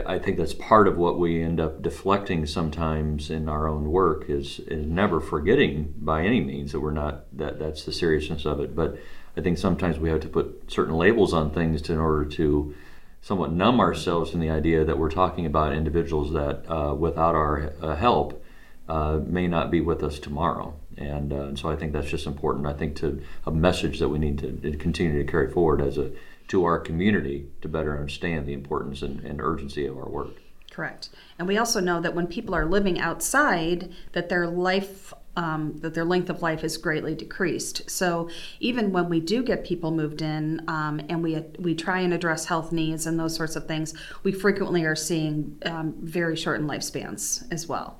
I 0.05 0.19
think 0.19 0.37
that's 0.37 0.53
part 0.53 0.87
of 0.87 0.97
what 0.97 1.19
we 1.19 1.41
end 1.41 1.59
up 1.59 1.81
deflecting 1.81 2.45
sometimes 2.45 3.29
in 3.31 3.49
our 3.49 3.67
own 3.67 3.91
work 3.91 4.29
is, 4.29 4.59
is 4.59 4.85
never 4.85 5.19
forgetting 5.19 5.93
by 5.97 6.23
any 6.23 6.39
means 6.39 6.71
that 6.71 6.79
we're 6.79 6.91
not 6.91 7.25
that 7.37 7.57
that's 7.57 7.83
the 7.83 7.91
seriousness 7.91 8.45
of 8.45 8.59
it. 8.59 8.75
But 8.75 8.97
I 9.35 9.41
think 9.41 9.57
sometimes 9.57 9.97
we 9.97 10.09
have 10.09 10.19
to 10.21 10.27
put 10.27 10.71
certain 10.71 10.95
labels 10.95 11.33
on 11.33 11.51
things 11.51 11.81
to, 11.83 11.93
in 11.93 11.99
order 11.99 12.25
to 12.25 12.75
somewhat 13.21 13.51
numb 13.51 13.79
ourselves 13.79 14.33
in 14.33 14.39
the 14.39 14.49
idea 14.49 14.83
that 14.83 14.97
we're 14.97 15.11
talking 15.11 15.45
about 15.45 15.73
individuals 15.73 16.33
that 16.33 16.69
uh, 16.69 16.93
without 16.93 17.35
our 17.35 17.73
uh, 17.81 17.95
help 17.95 18.43
uh, 18.89 19.19
may 19.25 19.47
not 19.47 19.71
be 19.71 19.79
with 19.79 20.03
us 20.03 20.19
tomorrow 20.19 20.73
and, 20.97 21.31
uh, 21.31 21.43
and 21.43 21.59
so 21.59 21.69
I 21.69 21.75
think 21.75 21.93
that's 21.93 22.09
just 22.09 22.27
important. 22.27 22.67
I 22.67 22.73
think 22.73 22.95
to 22.97 23.21
a 23.45 23.51
message 23.51 23.99
that 23.99 24.09
we 24.09 24.19
need 24.19 24.37
to, 24.39 24.51
to, 24.51 24.77
continue 24.77 25.23
to 25.23 25.29
carry 25.29 25.51
forward 25.51 25.81
as 25.81 25.97
a 25.97 26.11
to 26.49 26.65
our 26.65 26.79
community 26.79 27.47
to 27.61 27.69
better 27.69 27.97
understand 27.97 28.45
the 28.45 28.51
importance 28.51 29.01
and, 29.01 29.21
and 29.21 29.39
urgency 29.39 29.85
of 29.85 29.97
our 29.97 30.09
work. 30.09 30.31
Correct, 30.69 31.09
and 31.39 31.47
we 31.47 31.57
also 31.57 31.79
know 31.79 32.01
that 32.01 32.13
when 32.13 32.27
people 32.27 32.53
are 32.53 32.65
living 32.65 32.99
outside, 32.99 33.91
that 34.13 34.29
their 34.29 34.47
life 34.47 35.13
um, 35.35 35.77
that 35.79 35.93
their 35.93 36.05
length 36.05 36.29
of 36.29 36.41
life 36.41 36.63
is 36.63 36.77
greatly 36.77 37.15
decreased. 37.15 37.89
So 37.89 38.29
even 38.59 38.91
when 38.91 39.09
we 39.09 39.19
do 39.19 39.43
get 39.43 39.63
people 39.63 39.91
moved 39.91 40.21
in 40.21 40.61
um, 40.67 41.01
and 41.09 41.23
we 41.23 41.39
we 41.59 41.75
try 41.75 41.99
and 41.99 42.13
address 42.13 42.45
health 42.45 42.71
needs 42.71 43.05
and 43.05 43.19
those 43.19 43.35
sorts 43.35 43.55
of 43.55 43.67
things, 43.67 43.93
we 44.23 44.31
frequently 44.31 44.83
are 44.83 44.95
seeing 44.95 45.57
um, 45.65 45.95
very 46.01 46.35
shortened 46.35 46.69
lifespans 46.69 47.43
as 47.51 47.67
well. 47.67 47.99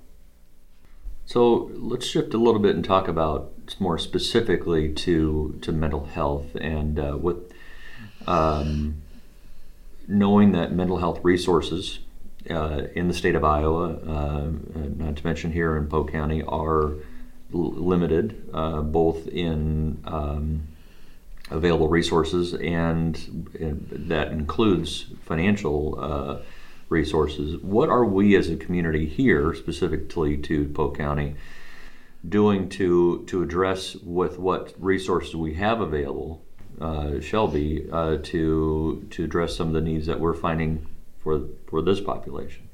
So 1.25 1.71
let's 1.75 2.05
shift 2.05 2.33
a 2.33 2.37
little 2.37 2.59
bit 2.59 2.75
and 2.75 2.83
talk 2.83 3.07
about 3.07 3.53
more 3.79 3.97
specifically 3.97 4.91
to 4.93 5.57
to 5.61 5.71
mental 5.71 6.05
health 6.05 6.55
and 6.55 6.99
uh, 6.99 7.17
with 7.19 7.53
um, 8.27 9.01
knowing 10.07 10.51
that 10.51 10.73
mental 10.73 10.97
health 10.97 11.19
resources 11.23 11.99
uh, 12.49 12.87
in 12.95 13.07
the 13.07 13.13
state 13.13 13.35
of 13.35 13.43
Iowa, 13.43 13.93
uh, 13.99 14.51
not 14.97 15.15
to 15.15 15.25
mention 15.25 15.51
here 15.51 15.77
in 15.77 15.87
Polk 15.87 16.11
County, 16.11 16.41
are 16.43 16.93
limited, 17.51 18.49
uh, 18.53 18.81
both 18.81 19.27
in 19.27 20.01
um, 20.05 20.67
available 21.49 21.89
resources 21.89 22.53
and, 22.53 23.49
and, 23.59 23.87
that 24.09 24.31
includes 24.31 25.07
financial 25.21 25.99
uh, 25.99 26.37
resources. 26.89 27.61
What 27.61 27.89
are 27.89 28.05
we 28.05 28.35
as 28.35 28.49
a 28.49 28.55
community 28.55 29.05
here, 29.05 29.53
specifically 29.53 30.37
to 30.37 30.65
Polk 30.69 30.97
County, 30.97 31.35
doing 32.27 32.69
to 32.69 33.23
to 33.27 33.41
address 33.41 33.95
with 33.95 34.37
what 34.37 34.73
resources 34.77 35.35
we 35.35 35.55
have 35.55 35.81
available, 35.81 36.43
uh, 36.79 37.19
Shelby, 37.19 37.87
uh, 37.91 38.17
to 38.23 39.07
to 39.09 39.23
address 39.23 39.55
some 39.55 39.67
of 39.67 39.73
the 39.73 39.81
needs 39.81 40.05
that 40.05 40.19
we're 40.19 40.33
finding 40.33 40.85
for 41.17 41.41
for 41.67 41.81
this 41.81 41.99
population? 41.99 42.69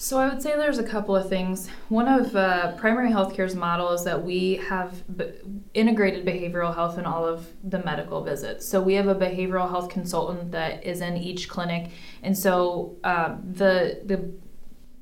So 0.00 0.20
I 0.20 0.28
would 0.28 0.40
say 0.40 0.54
there's 0.54 0.78
a 0.78 0.84
couple 0.84 1.16
of 1.16 1.28
things. 1.28 1.68
One 1.88 2.06
of 2.06 2.36
uh, 2.36 2.76
primary 2.76 3.10
healthcare's 3.10 3.56
model 3.56 3.90
is 3.90 4.04
that 4.04 4.22
we 4.22 4.54
have 4.68 5.02
b- 5.16 5.32
integrated 5.74 6.24
behavioral 6.24 6.72
health 6.72 6.98
in 6.98 7.04
all 7.04 7.26
of 7.26 7.48
the 7.68 7.82
medical 7.82 8.22
visits. 8.22 8.64
So 8.64 8.80
we 8.80 8.94
have 8.94 9.08
a 9.08 9.14
behavioral 9.16 9.68
health 9.68 9.90
consultant 9.90 10.52
that 10.52 10.84
is 10.84 11.00
in 11.00 11.16
each 11.16 11.48
clinic, 11.48 11.90
and 12.22 12.38
so 12.38 12.96
uh, 13.02 13.38
the 13.42 14.00
the 14.04 14.32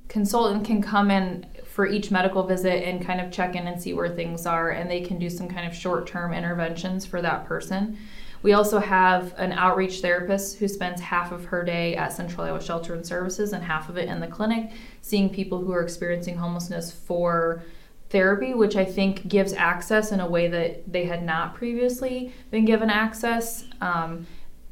consultant 0.08 0.64
can 0.64 0.80
come 0.80 1.10
in 1.10 1.44
for 1.66 1.86
each 1.86 2.10
medical 2.10 2.44
visit 2.44 2.88
and 2.88 3.04
kind 3.04 3.20
of 3.20 3.30
check 3.30 3.54
in 3.54 3.66
and 3.66 3.80
see 3.80 3.92
where 3.92 4.08
things 4.08 4.46
are, 4.46 4.70
and 4.70 4.90
they 4.90 5.02
can 5.02 5.18
do 5.18 5.28
some 5.28 5.46
kind 5.46 5.66
of 5.66 5.74
short 5.74 6.06
term 6.06 6.32
interventions 6.32 7.04
for 7.04 7.20
that 7.20 7.44
person. 7.44 7.98
We 8.46 8.52
also 8.52 8.78
have 8.78 9.34
an 9.38 9.50
outreach 9.50 10.02
therapist 10.02 10.58
who 10.58 10.68
spends 10.68 11.00
half 11.00 11.32
of 11.32 11.46
her 11.46 11.64
day 11.64 11.96
at 11.96 12.12
Central 12.12 12.46
Iowa 12.46 12.62
Shelter 12.62 12.94
and 12.94 13.04
Services 13.04 13.52
and 13.52 13.60
half 13.64 13.88
of 13.88 13.96
it 13.96 14.08
in 14.08 14.20
the 14.20 14.28
clinic, 14.28 14.70
seeing 15.02 15.28
people 15.28 15.58
who 15.58 15.72
are 15.72 15.82
experiencing 15.82 16.36
homelessness 16.36 16.92
for 16.92 17.64
therapy, 18.08 18.54
which 18.54 18.76
I 18.76 18.84
think 18.84 19.26
gives 19.26 19.52
access 19.52 20.12
in 20.12 20.20
a 20.20 20.30
way 20.30 20.46
that 20.46 20.92
they 20.92 21.06
had 21.06 21.24
not 21.24 21.56
previously 21.56 22.32
been 22.52 22.64
given 22.64 22.88
access. 22.88 23.64
Um, 23.80 24.28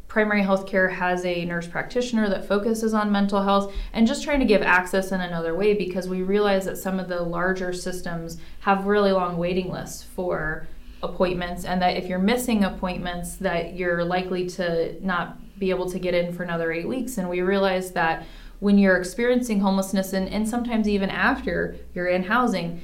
primary 0.06 0.44
health 0.44 0.68
care 0.68 0.90
has 0.90 1.24
a 1.24 1.44
nurse 1.44 1.66
practitioner 1.66 2.28
that 2.28 2.46
focuses 2.46 2.94
on 2.94 3.10
mental 3.10 3.42
health 3.42 3.74
and 3.92 4.06
just 4.06 4.22
trying 4.22 4.38
to 4.38 4.46
give 4.46 4.62
access 4.62 5.10
in 5.10 5.20
another 5.20 5.52
way 5.52 5.74
because 5.74 6.08
we 6.08 6.22
realize 6.22 6.64
that 6.66 6.78
some 6.78 7.00
of 7.00 7.08
the 7.08 7.20
larger 7.20 7.72
systems 7.72 8.38
have 8.60 8.86
really 8.86 9.10
long 9.10 9.36
waiting 9.36 9.68
lists 9.68 10.04
for 10.04 10.68
appointments 11.04 11.64
and 11.64 11.80
that 11.82 11.96
if 11.96 12.06
you're 12.06 12.18
missing 12.18 12.64
appointments 12.64 13.36
that 13.36 13.74
you're 13.74 14.04
likely 14.04 14.48
to 14.48 15.04
not 15.04 15.38
be 15.58 15.70
able 15.70 15.88
to 15.90 15.98
get 15.98 16.14
in 16.14 16.32
for 16.32 16.42
another 16.42 16.72
eight 16.72 16.88
weeks. 16.88 17.18
And 17.18 17.28
we 17.28 17.40
realize 17.40 17.92
that 17.92 18.26
when 18.60 18.78
you're 18.78 18.96
experiencing 18.96 19.60
homelessness 19.60 20.12
and, 20.12 20.28
and 20.28 20.48
sometimes 20.48 20.88
even 20.88 21.10
after 21.10 21.76
you're 21.94 22.08
in 22.08 22.24
housing 22.24 22.80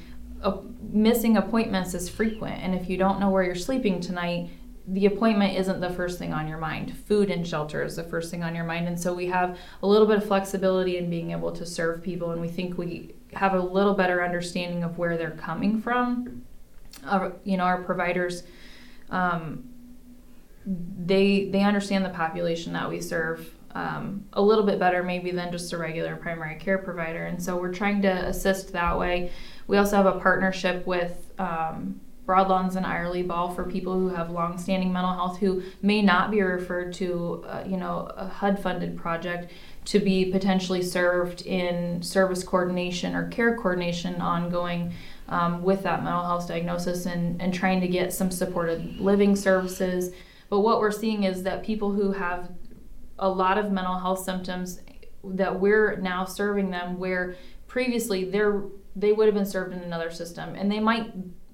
missing 0.93 1.37
appointments 1.37 1.95
is 1.95 2.09
frequent. 2.09 2.63
And 2.63 2.75
if 2.75 2.89
you 2.89 2.97
don't 2.97 3.21
know 3.21 3.31
where 3.31 3.43
you're 3.43 3.55
sleeping 3.55 4.01
tonight 4.01 4.51
the 4.91 5.07
appointment 5.07 5.57
isn't 5.57 5.81
the 5.81 5.91
first 5.91 6.19
thing 6.19 6.33
on 6.33 6.49
your 6.49 6.59
mind. 6.59 6.97
Food 7.07 7.31
and 7.31 7.47
shelter 7.47 7.85
is 7.85 7.97
the 7.97 8.03
first 8.03 8.31
thing 8.31 8.43
on 8.43 8.57
your 8.57 8.65
mind. 8.65 8.89
And 8.89 8.99
so 8.99 9.15
we 9.15 9.27
have 9.27 9.57
a 9.83 9.87
little 9.87 10.07
bit 10.07 10.17
of 10.17 10.27
flexibility 10.27 10.97
in 10.97 11.09
being 11.09 11.31
able 11.31 11.53
to 11.53 11.65
serve 11.65 12.03
people. 12.03 12.33
And 12.33 12.41
we 12.41 12.49
think 12.49 12.77
we 12.77 13.15
have 13.35 13.55
a 13.55 13.61
little 13.61 13.95
better 13.95 14.25
understanding 14.25 14.83
of 14.83 14.99
where 14.99 15.17
they're 15.17 15.31
coming 15.31 15.81
from 15.81 16.43
uh, 17.05 17.31
you 17.45 17.57
know, 17.57 17.65
our 17.65 17.83
providers, 17.83 18.43
um, 19.11 19.69
they 20.67 21.47
they 21.47 21.63
understand 21.63 22.05
the 22.05 22.11
population 22.11 22.73
that 22.75 22.89
we 22.89 23.01
serve 23.01 23.55
um, 23.75 24.25
a 24.33 24.43
little 24.43 24.65
bit 24.65 24.79
better 24.79 25.03
maybe 25.03 25.31
than 25.31 25.51
just 25.53 25.73
a 25.73 25.79
regular 25.79 26.17
primary 26.17 26.57
care 26.57 26.79
provider, 26.79 27.27
and 27.27 27.43
so 27.43 27.57
we're 27.57 27.73
trying 27.73 28.03
to 28.03 28.27
assist 28.27 28.73
that 28.73 28.99
way. 28.99 29.31
We 29.67 29.77
also 29.77 29.97
have 29.97 30.07
a 30.07 30.19
partnership 30.19 30.87
with. 30.87 31.33
Um, 31.39 32.01
and 32.33 32.87
Eyerly 32.87 33.25
Ball 33.25 33.53
for 33.53 33.65
people 33.65 33.93
who 33.95 34.09
have 34.11 34.31
long-standing 34.31 34.93
mental 34.93 35.15
health 35.15 35.39
who 35.39 35.65
may 35.83 36.01
not 36.01 36.31
be 36.31 36.41
referred 36.41 36.93
to, 36.95 37.45
uh, 37.49 37.65
you 37.67 37.77
know, 37.77 38.09
a 38.17 38.29
HUD-funded 38.29 38.97
project 38.97 39.51
to 39.87 39.99
be 39.99 40.27
potentially 40.27 40.83
served 40.83 41.43
in 41.43 42.03
service 42.03 42.45
coordination 42.45 43.15
or 43.17 43.27
care 43.29 43.57
coordination 43.57 44.21
ongoing 44.21 44.93
um, 45.31 45.63
with 45.63 45.83
that 45.85 46.03
mental 46.03 46.25
health 46.25 46.49
diagnosis 46.49 47.07
and, 47.07 47.41
and 47.41 47.55
trying 47.55 47.81
to 47.81 47.89
get 47.89 48.13
some 48.13 48.31
supported 48.31 49.01
living 49.01 49.35
services. 49.37 50.13
But 50.51 50.61
what 50.61 50.81
we're 50.81 50.91
seeing 50.91 51.23
is 51.23 51.45
that 51.45 51.63
people 51.63 51.93
who 51.93 52.13
have 52.13 52.51
a 53.19 53.29
lot 53.29 53.57
of 53.57 53.71
mental 53.71 53.99
health 53.99 54.25
symptoms 54.25 54.81
that 55.23 55.61
we're 55.61 55.97
now 55.97 56.25
serving 56.25 56.71
them 56.71 56.99
where 56.99 57.37
previously 57.69 58.25
they're 58.25 58.65
they 58.97 59.13
would 59.13 59.27
have 59.27 59.35
been 59.35 59.47
served 59.47 59.73
in 59.73 59.81
another 59.81 60.11
system 60.11 60.55
and 60.57 60.71
they 60.73 60.81
might 60.81 61.13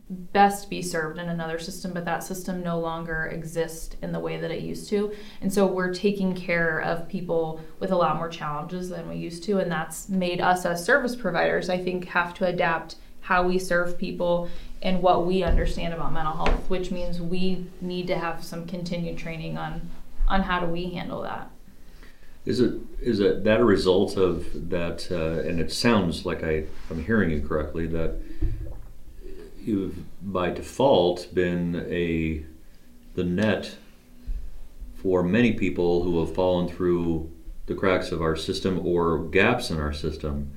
best 0.08 0.70
be 0.70 0.80
served 0.82 1.18
in 1.18 1.28
another 1.28 1.58
system, 1.58 1.92
but 1.92 2.04
that 2.04 2.22
system 2.22 2.62
no 2.62 2.78
longer 2.78 3.26
exists 3.26 3.96
in 4.02 4.12
the 4.12 4.20
way 4.20 4.36
that 4.38 4.52
it 4.52 4.62
used 4.62 4.88
to. 4.88 5.12
And 5.40 5.52
so 5.52 5.66
we're 5.66 5.92
taking 5.92 6.34
care 6.34 6.80
of 6.80 7.08
people 7.08 7.60
with 7.80 7.90
a 7.90 7.96
lot 7.96 8.16
more 8.16 8.28
challenges 8.28 8.88
than 8.88 9.08
we 9.08 9.16
used 9.16 9.42
to. 9.44 9.58
And 9.58 9.70
that's 9.70 10.08
made 10.08 10.40
us 10.40 10.64
as 10.64 10.84
service 10.84 11.16
providers, 11.16 11.68
I 11.68 11.82
think, 11.82 12.06
have 12.06 12.34
to 12.34 12.46
adapt 12.46 12.96
how 13.26 13.42
we 13.42 13.58
serve 13.58 13.98
people 13.98 14.48
and 14.82 15.02
what 15.02 15.26
we 15.26 15.42
understand 15.42 15.92
about 15.92 16.12
mental 16.12 16.32
health, 16.32 16.70
which 16.70 16.92
means 16.92 17.20
we 17.20 17.66
need 17.80 18.06
to 18.06 18.16
have 18.16 18.44
some 18.44 18.66
continued 18.66 19.18
training 19.18 19.58
on 19.58 19.90
on 20.28 20.42
how 20.42 20.60
do 20.60 20.66
we 20.66 20.90
handle 20.90 21.22
that. 21.22 21.50
Is 22.44 22.60
it 22.60 22.74
is 23.00 23.18
it 23.18 23.42
that 23.42 23.60
a 23.60 23.64
result 23.64 24.16
of 24.16 24.70
that? 24.70 25.08
Uh, 25.10 25.48
and 25.48 25.58
it 25.58 25.72
sounds 25.72 26.24
like 26.24 26.44
I, 26.44 26.66
I'm 26.88 27.04
hearing 27.04 27.30
you 27.30 27.40
correctly 27.40 27.88
that 27.88 28.16
you've 29.60 29.96
by 30.22 30.50
default 30.50 31.34
been 31.34 31.84
a 31.90 32.44
the 33.16 33.24
net 33.24 33.76
for 34.94 35.24
many 35.24 35.52
people 35.52 36.04
who 36.04 36.20
have 36.20 36.32
fallen 36.32 36.68
through 36.68 37.28
the 37.66 37.74
cracks 37.74 38.12
of 38.12 38.22
our 38.22 38.36
system 38.36 38.86
or 38.86 39.18
gaps 39.18 39.70
in 39.70 39.80
our 39.80 39.92
system 39.92 40.52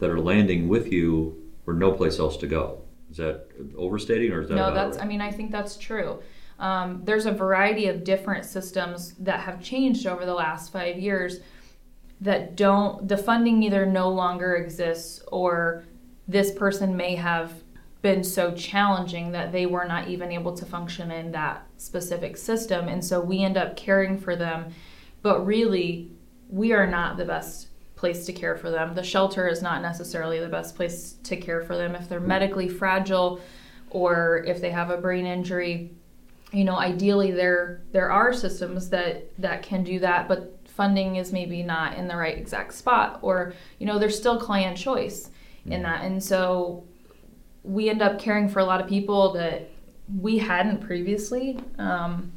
that 0.00 0.10
are 0.10 0.20
landing 0.20 0.66
with 0.66 0.92
you 0.92 1.47
or 1.68 1.74
no 1.74 1.92
place 1.92 2.18
else 2.18 2.38
to 2.38 2.46
go. 2.46 2.80
Is 3.10 3.18
that 3.18 3.46
overstating 3.76 4.32
or 4.32 4.40
is 4.40 4.48
that 4.48 4.54
no? 4.54 4.72
That's 4.72 4.96
right? 4.96 5.04
I 5.04 5.08
mean 5.08 5.20
I 5.20 5.30
think 5.30 5.52
that's 5.52 5.76
true. 5.76 6.22
Um, 6.58 7.02
there's 7.04 7.26
a 7.26 7.32
variety 7.32 7.86
of 7.86 8.02
different 8.02 8.44
systems 8.44 9.14
that 9.20 9.40
have 9.40 9.62
changed 9.62 10.06
over 10.06 10.24
the 10.24 10.34
last 10.34 10.72
five 10.72 10.98
years 10.98 11.40
that 12.22 12.56
don't 12.56 13.06
the 13.06 13.16
funding 13.18 13.62
either 13.62 13.84
no 13.86 14.08
longer 14.08 14.56
exists 14.56 15.22
or 15.30 15.84
this 16.26 16.52
person 16.52 16.96
may 16.96 17.14
have 17.14 17.52
been 18.00 18.24
so 18.24 18.54
challenging 18.54 19.32
that 19.32 19.52
they 19.52 19.66
were 19.66 19.84
not 19.84 20.08
even 20.08 20.32
able 20.32 20.56
to 20.56 20.64
function 20.64 21.10
in 21.10 21.32
that 21.32 21.66
specific 21.76 22.36
system. 22.36 22.88
And 22.88 23.04
so 23.04 23.20
we 23.20 23.42
end 23.42 23.56
up 23.56 23.76
caring 23.76 24.18
for 24.18 24.36
them. 24.36 24.72
But 25.20 25.44
really, 25.44 26.12
we 26.48 26.72
are 26.72 26.86
not 26.86 27.16
the 27.16 27.24
best 27.24 27.68
place 27.98 28.24
to 28.26 28.32
care 28.32 28.56
for 28.56 28.70
them. 28.70 28.94
The 28.94 29.02
shelter 29.02 29.48
is 29.48 29.60
not 29.60 29.82
necessarily 29.82 30.38
the 30.38 30.48
best 30.48 30.76
place 30.76 31.16
to 31.24 31.36
care 31.36 31.62
for 31.62 31.76
them. 31.76 31.96
If 31.96 32.08
they're 32.08 32.20
medically 32.20 32.68
fragile 32.68 33.40
or 33.90 34.44
if 34.46 34.60
they 34.60 34.70
have 34.70 34.90
a 34.90 34.96
brain 34.96 35.26
injury, 35.26 35.90
you 36.52 36.64
know, 36.64 36.78
ideally 36.78 37.32
there 37.32 37.82
there 37.92 38.10
are 38.10 38.32
systems 38.32 38.88
that 38.90 39.30
that 39.40 39.62
can 39.62 39.82
do 39.82 39.98
that, 39.98 40.28
but 40.28 40.56
funding 40.66 41.16
is 41.16 41.32
maybe 41.32 41.62
not 41.62 41.98
in 41.98 42.06
the 42.06 42.16
right 42.16 42.38
exact 42.38 42.72
spot 42.72 43.18
or 43.20 43.52
you 43.80 43.86
know, 43.86 43.98
there's 43.98 44.16
still 44.16 44.38
client 44.38 44.78
choice 44.78 45.30
in 45.66 45.80
mm. 45.80 45.82
that. 45.82 46.04
And 46.04 46.22
so 46.22 46.84
we 47.64 47.90
end 47.90 48.00
up 48.00 48.20
caring 48.20 48.48
for 48.48 48.60
a 48.60 48.64
lot 48.64 48.80
of 48.80 48.86
people 48.86 49.32
that 49.32 49.68
we 50.20 50.38
hadn't 50.38 50.80
previously. 50.80 51.58
Um, 51.78 52.32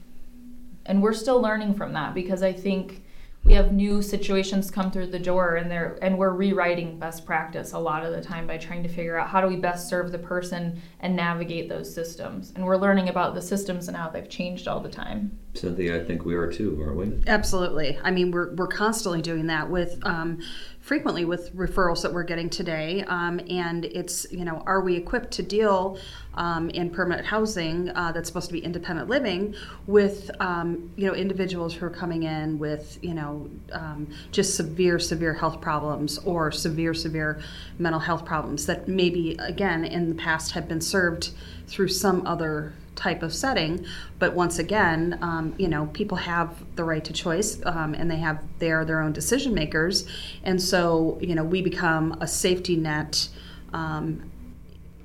and 0.87 1.03
we're 1.03 1.13
still 1.13 1.39
learning 1.39 1.75
from 1.75 1.93
that 1.93 2.15
because 2.15 2.41
I 2.41 2.51
think 2.51 3.00
we 3.43 3.53
have 3.53 3.71
new 3.71 4.01
situations 4.01 4.69
come 4.69 4.91
through 4.91 5.07
the 5.07 5.19
door 5.19 5.55
and 5.55 5.69
they're 5.69 5.97
and 6.01 6.17
we're 6.17 6.33
rewriting 6.33 6.99
best 6.99 7.25
practice 7.25 7.73
a 7.73 7.79
lot 7.79 8.05
of 8.05 8.11
the 8.11 8.21
time 8.21 8.45
by 8.45 8.57
trying 8.57 8.83
to 8.83 8.89
figure 8.89 9.17
out 9.17 9.27
how 9.27 9.41
do 9.41 9.47
we 9.47 9.55
best 9.55 9.89
serve 9.89 10.11
the 10.11 10.19
person 10.19 10.79
and 10.99 11.15
navigate 11.15 11.67
those 11.67 11.91
systems. 11.91 12.53
And 12.55 12.63
we're 12.63 12.77
learning 12.77 13.09
about 13.09 13.33
the 13.33 13.41
systems 13.41 13.87
and 13.87 13.97
how 13.97 14.09
they've 14.09 14.29
changed 14.29 14.67
all 14.67 14.79
the 14.79 14.89
time. 14.89 15.37
Cynthia 15.53 16.01
i 16.01 16.05
think 16.05 16.23
we 16.23 16.33
are 16.33 16.49
too 16.49 16.81
aren't 16.81 16.97
we? 16.97 17.23
Absolutely. 17.27 17.99
I 18.03 18.11
mean 18.11 18.31
we're, 18.31 18.53
we're 18.53 18.67
constantly 18.67 19.21
doing 19.21 19.47
that 19.47 19.69
with 19.69 19.99
um, 20.03 20.39
frequently 20.81 21.25
with 21.25 21.55
referrals 21.55 22.01
that 22.01 22.13
we're 22.13 22.23
getting 22.23 22.49
today. 22.49 23.03
Um, 23.07 23.39
and 23.49 23.85
it's, 23.85 24.25
you 24.31 24.43
know, 24.43 24.63
are 24.65 24.81
we 24.81 24.95
equipped 24.95 25.31
to 25.31 25.43
deal 25.43 25.97
um, 26.35 26.69
in 26.69 26.89
permanent 26.89 27.25
housing 27.27 27.89
uh, 27.89 28.11
that's 28.11 28.27
supposed 28.27 28.47
to 28.47 28.53
be 28.53 28.59
independent 28.59 29.09
living 29.09 29.53
with, 29.87 30.31
um, 30.39 30.91
you 30.95 31.05
know, 31.05 31.13
individuals 31.13 31.73
who 31.73 31.85
are 31.85 31.89
coming 31.89 32.23
in 32.23 32.57
with, 32.57 32.97
you 33.01 33.13
know, 33.13 33.49
um, 33.73 34.07
just 34.31 34.55
severe, 34.55 34.97
severe 34.99 35.33
health 35.33 35.59
problems 35.59 36.17
or 36.19 36.51
severe, 36.51 36.93
severe 36.93 37.41
mental 37.79 37.99
health 37.99 38.25
problems 38.25 38.65
that 38.65 38.87
maybe, 38.87 39.35
again, 39.39 39.83
in 39.83 40.09
the 40.09 40.15
past 40.15 40.51
have 40.51 40.67
been 40.67 40.81
served 40.81 41.31
through 41.67 41.89
some 41.89 42.25
other 42.25 42.73
type 42.95 43.23
of 43.23 43.33
setting. 43.33 43.85
But 44.19 44.33
once 44.33 44.59
again, 44.59 45.17
um, 45.21 45.53
you 45.57 45.67
know, 45.67 45.87
people 45.87 46.17
have 46.17 46.63
the 46.75 46.83
right 46.83 47.03
to 47.03 47.13
choice, 47.13 47.61
um, 47.65 47.93
and 47.93 48.09
they 48.09 48.17
have 48.17 48.41
they 48.59 48.71
are 48.71 48.85
their 48.85 49.01
own 49.01 49.11
decision 49.11 49.53
makers, 49.53 50.07
and 50.43 50.61
so 50.61 51.17
you 51.21 51.35
know, 51.35 51.43
we 51.43 51.61
become 51.61 52.17
a 52.21 52.27
safety 52.27 52.75
net. 52.75 53.27
Um, 53.73 54.30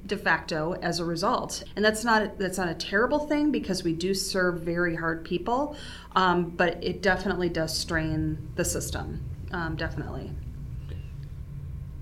de 0.07 0.17
facto 0.17 0.75
as 0.83 1.01
a 1.01 1.05
result. 1.05 1.65
And 1.75 1.85
that's 1.85 2.05
not 2.05 2.39
that's 2.39 2.59
not 2.59 2.69
a 2.69 2.75
terrible 2.75 3.19
thing 3.19 3.51
because 3.51 3.83
we 3.83 3.93
do 3.93 4.15
serve 4.15 4.61
very 4.61 4.97
hard 4.97 5.25
people 5.25 5.77
um, 6.15 6.51
but 6.51 6.83
it 6.83 7.03
definitely 7.03 7.49
does 7.49 7.77
strain 7.77 8.39
the 8.55 8.65
system 8.65 9.23
um, 9.53 9.77
definitely. 9.77 10.33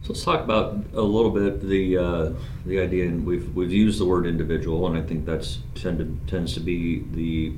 So 0.03 0.13
let's 0.13 0.25
talk 0.25 0.45
about 0.45 0.85
a 0.93 1.01
little 1.01 1.31
bit 1.31 1.63
the 1.63 1.97
uh, 1.97 2.33
the 2.67 2.79
idea, 2.81 3.07
and 3.07 3.25
we've 3.25 3.55
we've 3.55 3.73
used 3.73 3.99
the 3.99 4.05
word 4.05 4.27
individual, 4.27 4.87
and 4.87 4.99
I 4.99 5.03
think 5.03 5.25
that's 5.25 5.61
tended 5.75 6.29
tends 6.29 6.53
to 6.55 6.61
be 6.61 7.05
the 7.13 7.57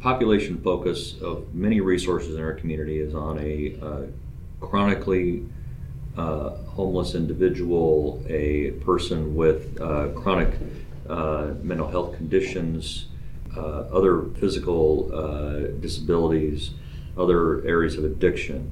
population 0.00 0.60
focus 0.62 1.20
of 1.20 1.54
many 1.54 1.80
resources 1.80 2.34
in 2.34 2.42
our 2.42 2.54
community 2.54 2.98
is 2.98 3.14
on 3.14 3.38
a 3.38 3.76
uh, 3.80 4.06
chronically 4.60 5.44
uh, 6.16 6.50
homeless 6.66 7.14
individual, 7.14 8.22
a 8.28 8.72
person 8.82 9.34
with 9.34 9.80
uh, 9.80 10.08
chronic 10.08 10.58
uh, 11.08 11.54
mental 11.62 11.88
health 11.88 12.16
conditions, 12.16 13.06
uh, 13.56 13.80
other 13.92 14.22
physical 14.38 15.08
disabilities, 15.80 16.70
other 17.16 17.66
areas 17.66 17.96
of 17.96 18.04
addiction. 18.04 18.70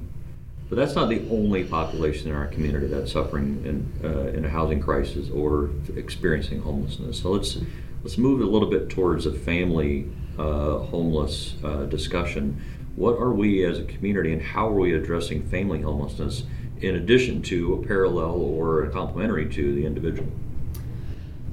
But 0.69 0.75
that's 0.75 0.93
not 0.93 1.09
the 1.09 1.27
only 1.31 1.63
population 1.63 2.29
in 2.29 2.35
our 2.35 2.45
community 2.45 2.85
that's 2.85 3.11
suffering 3.11 3.63
in, 3.65 4.07
uh, 4.07 4.27
in 4.37 4.45
a 4.45 4.49
housing 4.49 4.79
crisis 4.79 5.29
or 5.31 5.71
experiencing 5.95 6.61
homelessness. 6.61 7.19
So 7.19 7.31
let's 7.31 7.57
let's 8.03 8.17
move 8.19 8.39
a 8.41 8.45
little 8.45 8.69
bit 8.69 8.89
towards 8.89 9.25
a 9.25 9.33
family 9.33 10.07
uh, 10.37 10.77
homeless 10.77 11.55
uh, 11.63 11.85
discussion. 11.85 12.61
What 12.95 13.17
are 13.17 13.31
we 13.31 13.65
as 13.65 13.79
a 13.79 13.83
community, 13.83 14.31
and 14.31 14.41
how 14.41 14.69
are 14.69 14.79
we 14.79 14.93
addressing 14.93 15.43
family 15.49 15.81
homelessness 15.81 16.43
in 16.81 16.95
addition 16.95 17.41
to 17.43 17.73
a 17.75 17.85
parallel 17.85 18.35
or 18.41 18.83
a 18.83 18.89
complementary 18.89 19.49
to 19.49 19.75
the 19.75 19.85
individual? 19.85 20.29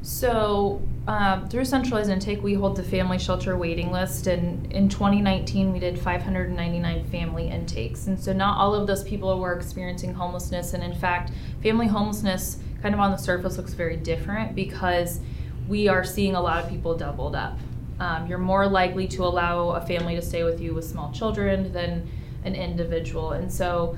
So, 0.03 0.81
um, 1.09 1.49
through 1.49 1.65
centralized 1.65 2.11
intake, 2.11 2.41
we 2.41 2.55
hold 2.55 2.77
the 2.77 2.83
family 2.85 3.19
shelter 3.19 3.57
waiting 3.57 3.91
list, 3.91 4.29
and 4.29 4.73
in 4.73 4.89
2019, 4.89 5.73
we 5.73 5.81
did 5.81 5.99
599 5.99 7.05
family 7.11 7.49
intakes. 7.49 8.07
And 8.07 8.19
so, 8.19 8.33
not 8.33 8.57
all 8.57 8.73
of 8.73 8.87
those 8.87 9.03
people 9.03 9.39
were 9.41 9.53
experiencing 9.55 10.15
homelessness, 10.15 10.75
and 10.75 10.85
in 10.85 10.95
fact, 10.95 11.33
family 11.61 11.89
homelessness 11.89 12.59
kind 12.83 12.95
of 12.95 13.01
on 13.01 13.11
the 13.11 13.17
surface 13.17 13.57
looks 13.57 13.75
very 13.75 13.97
different 13.97 14.55
because 14.55 15.19
we 15.67 15.89
are 15.89 16.05
seeing 16.05 16.37
a 16.37 16.41
lot 16.41 16.63
of 16.63 16.71
people 16.71 16.97
doubled 16.97 17.35
up. 17.35 17.59
Um, 17.99 18.29
you're 18.29 18.39
more 18.39 18.69
likely 18.69 19.09
to 19.09 19.25
allow 19.25 19.71
a 19.71 19.81
family 19.81 20.15
to 20.15 20.23
stay 20.23 20.45
with 20.45 20.61
you 20.61 20.73
with 20.73 20.85
small 20.85 21.11
children 21.11 21.73
than 21.73 22.09
an 22.45 22.55
individual, 22.55 23.33
and 23.33 23.53
so 23.53 23.97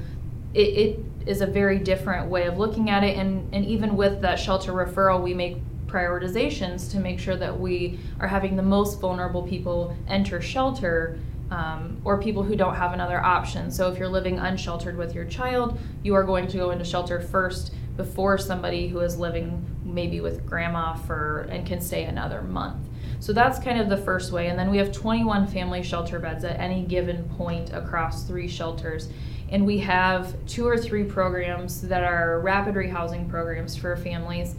it, 0.54 0.60
it 0.60 1.07
is 1.28 1.42
a 1.42 1.46
very 1.46 1.78
different 1.78 2.28
way 2.28 2.46
of 2.46 2.56
looking 2.56 2.88
at 2.88 3.04
it. 3.04 3.16
And, 3.18 3.54
and 3.54 3.64
even 3.66 3.96
with 3.96 4.22
that 4.22 4.38
shelter 4.38 4.72
referral, 4.72 5.22
we 5.22 5.34
make 5.34 5.58
prioritizations 5.86 6.90
to 6.92 6.98
make 6.98 7.20
sure 7.20 7.36
that 7.36 7.58
we 7.58 7.98
are 8.18 8.26
having 8.26 8.56
the 8.56 8.62
most 8.62 8.98
vulnerable 8.98 9.42
people 9.42 9.94
enter 10.08 10.40
shelter 10.40 11.18
um, 11.50 12.00
or 12.04 12.20
people 12.20 12.42
who 12.42 12.56
don't 12.56 12.74
have 12.74 12.92
another 12.92 13.22
option. 13.22 13.70
So 13.70 13.90
if 13.90 13.98
you're 13.98 14.08
living 14.08 14.38
unsheltered 14.38 14.96
with 14.96 15.14
your 15.14 15.24
child, 15.26 15.78
you 16.02 16.14
are 16.14 16.24
going 16.24 16.46
to 16.48 16.56
go 16.56 16.70
into 16.70 16.84
shelter 16.84 17.20
first 17.20 17.74
before 17.96 18.38
somebody 18.38 18.88
who 18.88 19.00
is 19.00 19.18
living 19.18 19.64
maybe 19.84 20.20
with 20.20 20.46
grandma 20.46 20.94
for 20.94 21.48
and 21.50 21.66
can 21.66 21.80
stay 21.80 22.04
another 22.04 22.42
month. 22.42 22.88
So 23.20 23.32
that's 23.32 23.58
kind 23.58 23.80
of 23.80 23.88
the 23.88 23.96
first 23.96 24.30
way. 24.30 24.48
And 24.48 24.58
then 24.58 24.70
we 24.70 24.78
have 24.78 24.92
21 24.92 25.48
family 25.48 25.82
shelter 25.82 26.18
beds 26.18 26.44
at 26.44 26.58
any 26.60 26.82
given 26.82 27.24
point 27.30 27.72
across 27.72 28.24
three 28.24 28.46
shelters. 28.46 29.08
And 29.50 29.64
we 29.64 29.78
have 29.78 30.34
two 30.46 30.66
or 30.66 30.76
three 30.76 31.04
programs 31.04 31.80
that 31.82 32.04
are 32.04 32.40
rapid 32.40 32.74
rehousing 32.74 33.28
programs 33.28 33.76
for 33.76 33.96
families 33.96 34.54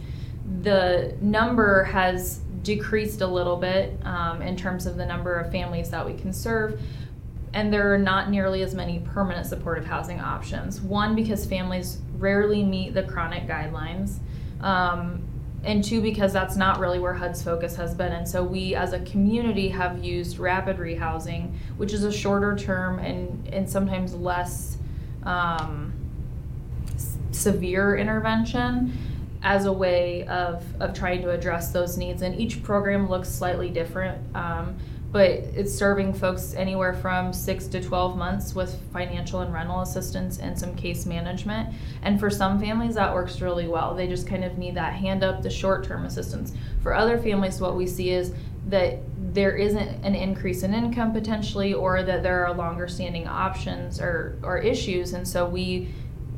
the 0.62 1.16
number 1.20 1.84
has 1.84 2.38
decreased 2.62 3.20
a 3.20 3.26
little 3.26 3.56
bit 3.56 3.98
um, 4.04 4.42
in 4.42 4.56
terms 4.56 4.86
of 4.86 4.96
the 4.96 5.06
number 5.06 5.34
of 5.34 5.50
families 5.50 5.90
that 5.90 6.04
we 6.04 6.14
can 6.14 6.32
serve. 6.32 6.80
And 7.52 7.72
there 7.72 7.92
are 7.92 7.98
not 7.98 8.30
nearly 8.30 8.62
as 8.62 8.74
many 8.74 9.00
permanent 9.00 9.46
supportive 9.46 9.86
housing 9.86 10.20
options. 10.20 10.80
One, 10.80 11.14
because 11.14 11.46
families 11.46 11.98
rarely 12.18 12.62
meet 12.62 12.94
the 12.94 13.02
chronic 13.02 13.46
guidelines. 13.46 14.18
Um, 14.60 15.22
and 15.64 15.82
two, 15.82 16.00
because 16.00 16.32
that's 16.32 16.56
not 16.56 16.78
really 16.78 16.98
where 16.98 17.14
HUD's 17.14 17.42
focus 17.42 17.76
has 17.76 17.94
been. 17.94 18.12
And 18.12 18.26
so 18.26 18.42
we 18.42 18.74
as 18.74 18.92
a 18.92 19.00
community 19.00 19.68
have 19.68 20.02
used 20.02 20.38
rapid 20.38 20.78
rehousing, 20.78 21.52
which 21.76 21.92
is 21.92 22.04
a 22.04 22.12
shorter 22.12 22.56
term 22.56 22.98
and, 22.98 23.46
and 23.52 23.68
sometimes 23.68 24.14
less 24.14 24.78
um, 25.24 25.92
severe 27.32 27.96
intervention 27.96 28.96
as 29.42 29.64
a 29.64 29.72
way 29.72 30.26
of, 30.26 30.64
of 30.80 30.92
trying 30.94 31.22
to 31.22 31.30
address 31.30 31.72
those 31.72 31.96
needs. 31.96 32.22
And 32.22 32.38
each 32.38 32.62
program 32.62 33.08
looks 33.08 33.28
slightly 33.28 33.70
different, 33.70 34.18
um, 34.36 34.76
but 35.12 35.30
it's 35.30 35.74
serving 35.74 36.14
folks 36.14 36.54
anywhere 36.54 36.92
from 36.94 37.32
six 37.32 37.66
to 37.68 37.82
12 37.82 38.16
months 38.16 38.54
with 38.54 38.78
financial 38.92 39.40
and 39.40 39.52
rental 39.52 39.80
assistance 39.80 40.38
and 40.38 40.58
some 40.58 40.74
case 40.76 41.06
management. 41.06 41.74
And 42.02 42.20
for 42.20 42.30
some 42.30 42.60
families, 42.60 42.94
that 42.94 43.12
works 43.12 43.40
really 43.40 43.66
well. 43.66 43.94
They 43.94 44.06
just 44.06 44.26
kind 44.26 44.44
of 44.44 44.58
need 44.58 44.74
that 44.76 44.92
hand 44.92 45.24
up, 45.24 45.42
the 45.42 45.50
short 45.50 45.84
term 45.84 46.04
assistance. 46.04 46.52
For 46.82 46.94
other 46.94 47.18
families, 47.18 47.60
what 47.60 47.76
we 47.76 47.86
see 47.86 48.10
is 48.10 48.34
that 48.68 48.98
there 49.32 49.56
isn't 49.56 50.04
an 50.04 50.14
increase 50.14 50.62
in 50.62 50.74
income 50.74 51.12
potentially 51.12 51.74
or 51.74 52.02
that 52.02 52.22
there 52.22 52.44
are 52.44 52.54
longer 52.54 52.88
standing 52.88 53.26
options 53.26 54.00
or, 54.00 54.36
or 54.42 54.58
issues 54.58 55.12
and 55.12 55.26
so 55.26 55.46
we 55.46 55.88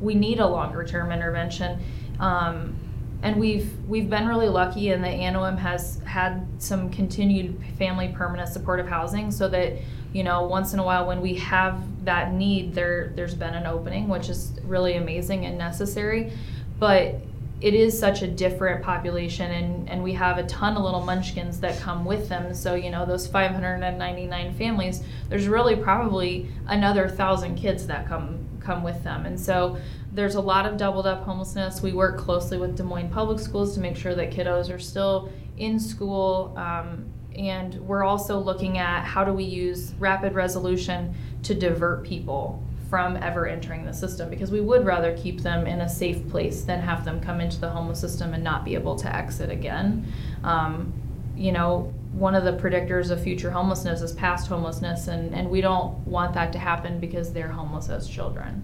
we 0.03 0.15
need 0.15 0.39
a 0.39 0.47
longer 0.47 0.83
term 0.83 1.11
intervention. 1.11 1.79
Um, 2.19 2.75
and 3.21 3.37
we've 3.37 3.73
we've 3.87 4.09
been 4.09 4.27
really 4.27 4.49
lucky 4.49 4.89
in 4.89 5.01
that 5.01 5.13
Anawim 5.13 5.57
has 5.57 5.99
had 6.05 6.45
some 6.57 6.89
continued 6.89 7.57
family 7.79 8.09
permanent 8.09 8.49
supportive 8.49 8.87
housing 8.87 9.31
so 9.31 9.47
that 9.47 9.77
you 10.11 10.23
know 10.23 10.43
once 10.43 10.73
in 10.73 10.79
a 10.79 10.83
while 10.83 11.07
when 11.07 11.21
we 11.21 11.35
have 11.35 11.81
that 12.03 12.33
need 12.33 12.73
there 12.73 13.13
there's 13.15 13.33
been 13.33 13.53
an 13.53 13.65
opening 13.65 14.09
which 14.09 14.27
is 14.27 14.51
really 14.65 14.95
amazing 14.95 15.45
and 15.45 15.57
necessary. 15.57 16.33
But 16.79 17.21
it 17.63 17.73
is 17.73 17.97
such 17.97 18.21
a 18.21 18.27
different 18.27 18.83
population 18.83 19.49
and, 19.51 19.89
and 19.89 20.03
we 20.03 20.11
have 20.11 20.37
a 20.37 20.43
ton 20.43 20.75
of 20.75 20.83
little 20.83 21.01
munchkins 21.01 21.61
that 21.61 21.79
come 21.79 22.03
with 22.03 22.27
them 22.27 22.53
so 22.53 22.75
you 22.75 22.91
know 22.91 23.05
those 23.05 23.25
599 23.25 24.53
families 24.55 25.01
there's 25.29 25.47
really 25.47 25.75
probably 25.75 26.49
another 26.67 27.07
thousand 27.07 27.55
kids 27.55 27.87
that 27.87 28.05
come 28.05 28.45
come 28.59 28.83
with 28.83 29.01
them 29.03 29.25
and 29.25 29.39
so 29.39 29.77
there's 30.13 30.35
a 30.35 30.41
lot 30.41 30.67
of 30.67 30.77
doubled 30.77 31.07
up 31.07 31.23
homelessness. 31.23 31.81
We 31.81 31.91
work 31.91 32.19
closely 32.19 32.59
with 32.59 32.77
Des 32.77 32.83
Moines 32.83 33.09
Public 33.09 33.39
Schools 33.39 33.73
to 33.73 33.79
make 33.79 33.97
sure 33.97 34.13
that 34.13 34.29
kiddos 34.29 34.71
are 34.73 34.77
still 34.77 35.31
in 35.57 35.79
school. 35.79 36.53
Um, 36.55 37.05
and 37.35 37.73
we're 37.87 38.03
also 38.03 38.37
looking 38.37 38.77
at 38.77 39.03
how 39.03 39.23
do 39.23 39.33
we 39.33 39.43
use 39.43 39.93
rapid 39.97 40.33
resolution 40.33 41.15
to 41.43 41.55
divert 41.55 42.03
people 42.03 42.63
from 42.93 43.17
ever 43.23 43.47
entering 43.47 43.83
the 43.87 43.91
system 43.91 44.29
because 44.29 44.51
we 44.51 44.61
would 44.61 44.85
rather 44.85 45.17
keep 45.17 45.41
them 45.41 45.65
in 45.65 45.81
a 45.81 45.89
safe 45.89 46.29
place 46.29 46.61
than 46.61 46.79
have 46.79 47.03
them 47.03 47.19
come 47.19 47.41
into 47.41 47.59
the 47.59 47.67
homeless 47.67 47.99
system 47.99 48.35
and 48.35 48.43
not 48.43 48.63
be 48.63 48.75
able 48.75 48.95
to 48.95 49.15
exit 49.15 49.49
again. 49.49 50.05
Um, 50.43 50.93
you 51.35 51.51
know, 51.51 51.91
one 52.11 52.35
of 52.35 52.43
the 52.43 52.51
predictors 52.51 53.09
of 53.09 53.19
future 53.19 53.49
homelessness 53.49 54.03
is 54.03 54.11
past 54.11 54.47
homelessness, 54.47 55.07
and, 55.07 55.33
and 55.33 55.49
we 55.49 55.59
don't 55.59 56.05
want 56.05 56.35
that 56.35 56.53
to 56.53 56.59
happen 56.59 56.99
because 56.99 57.33
they're 57.33 57.47
homeless 57.47 57.89
as 57.89 58.07
children. 58.07 58.61